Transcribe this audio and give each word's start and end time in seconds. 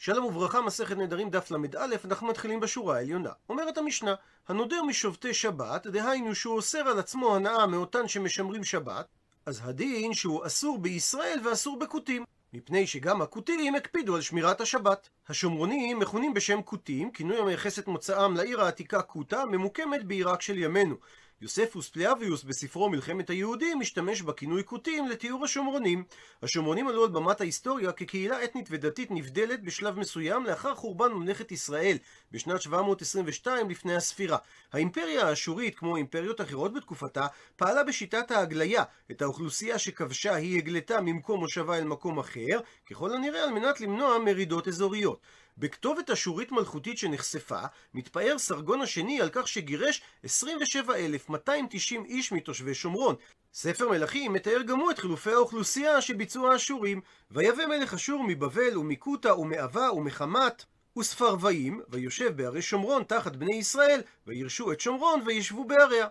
שלום 0.00 0.24
וברכה, 0.24 0.60
מסכת 0.60 0.96
נדרים 0.96 1.30
דף 1.30 1.50
ל"א, 1.50 1.86
אנחנו 2.04 2.26
מתחילים 2.26 2.60
בשורה 2.60 2.96
העליונה. 2.96 3.30
אומרת 3.48 3.78
המשנה, 3.78 4.14
הנודר 4.48 4.82
משובתי 4.82 5.34
שבת, 5.34 5.86
דהיינו 5.86 6.34
שהוא 6.34 6.56
אוסר 6.56 6.78
על 6.78 6.98
עצמו 6.98 7.36
הנאה 7.36 7.66
מאותן 7.66 8.08
שמשמרים 8.08 8.64
שבת, 8.64 9.06
אז 9.46 9.60
הדין 9.64 10.14
שהוא 10.14 10.46
אסור 10.46 10.78
בישראל 10.78 11.40
ואסור 11.44 11.78
בכותים. 11.78 12.24
מפני 12.52 12.86
שגם 12.86 13.22
הכותים 13.22 13.74
הקפידו 13.74 14.14
על 14.14 14.20
שמירת 14.20 14.60
השבת. 14.60 15.08
השומרונים 15.28 15.98
מכונים 15.98 16.34
בשם 16.34 16.62
כותים, 16.62 17.10
כינוי 17.10 17.38
המייחס 17.38 17.78
את 17.78 17.86
מוצאם 17.86 18.36
לעיר 18.36 18.60
העתיקה 18.60 19.02
כותה, 19.02 19.44
ממוקמת 19.44 20.04
בעיראק 20.04 20.42
של 20.42 20.58
ימינו. 20.58 20.96
יוספוס 21.40 21.88
פליאביוס 21.88 22.44
בספרו 22.44 22.90
מלחמת 22.90 23.30
היהודים 23.30 23.78
משתמש 23.78 24.22
בכינוי 24.22 24.64
כותים 24.64 25.08
לתיאור 25.08 25.44
השומרונים. 25.44 26.04
השומרונים 26.42 26.88
עלו 26.88 27.04
על 27.04 27.10
במת 27.10 27.40
ההיסטוריה 27.40 27.92
כקהילה 27.92 28.44
אתנית 28.44 28.66
ודתית 28.70 29.10
נבדלת 29.10 29.62
בשלב 29.62 29.98
מסוים 29.98 30.46
לאחר 30.46 30.74
חורבן 30.74 31.12
ממלכת 31.12 31.52
ישראל 31.52 31.96
בשנת 32.32 32.62
722 32.62 33.70
לפני 33.70 33.96
הספירה. 33.96 34.36
האימפריה 34.72 35.28
האשורית, 35.28 35.78
כמו 35.78 35.96
אימפריות 35.96 36.40
אחרות 36.40 36.74
בתקופתה, 36.74 37.26
פעלה 37.56 37.84
בשיטת 37.84 38.30
ההגליה. 38.30 38.82
את 39.10 39.22
האוכלוסייה 39.22 39.78
שכבשה 39.78 40.34
היא 40.34 40.58
הגלתה 40.58 41.00
ממקום 41.00 41.40
מושבה 41.40 41.78
אל 41.78 41.84
מקום 41.84 42.18
אחר, 42.18 42.60
ככל 42.90 43.14
הנראה 43.14 43.44
על 43.44 43.50
מנת 43.50 43.80
למנוע 43.80 44.18
מרידות 44.18 44.68
אזוריות. 44.68 45.20
בכתובת 45.58 46.10
אשורית 46.10 46.52
מלכותית 46.52 46.98
שנחשפה, 46.98 47.60
מתפאר 47.94 48.38
סרגון 48.38 48.80
השני 48.80 49.20
על 49.20 49.28
כך 49.32 49.48
שגירש 49.48 50.02
27,290 50.22 52.04
איש 52.04 52.32
מתושבי 52.32 52.74
שומרון. 52.74 53.14
ספר 53.52 53.88
מלכים 53.88 54.32
מתאר 54.32 54.62
גם 54.62 54.80
הוא 54.80 54.90
את 54.90 54.98
חילופי 54.98 55.32
האוכלוסייה 55.32 56.00
שביצעו 56.00 56.52
האשורים. 56.52 57.00
ויבא 57.30 57.66
מלך 57.66 57.94
אשור 57.94 58.24
מבבל 58.24 58.78
ומכותה 58.78 59.34
ומעבה 59.34 59.92
ומחמת 59.92 60.64
וספרוויים, 60.98 61.80
ויושב 61.88 62.36
בערי 62.36 62.62
שומרון 62.62 63.02
תחת 63.02 63.36
בני 63.36 63.56
ישראל, 63.56 64.00
וירשו 64.26 64.72
את 64.72 64.80
שומרון 64.80 65.22
וישבו 65.26 65.64
בעריה. 65.64 66.06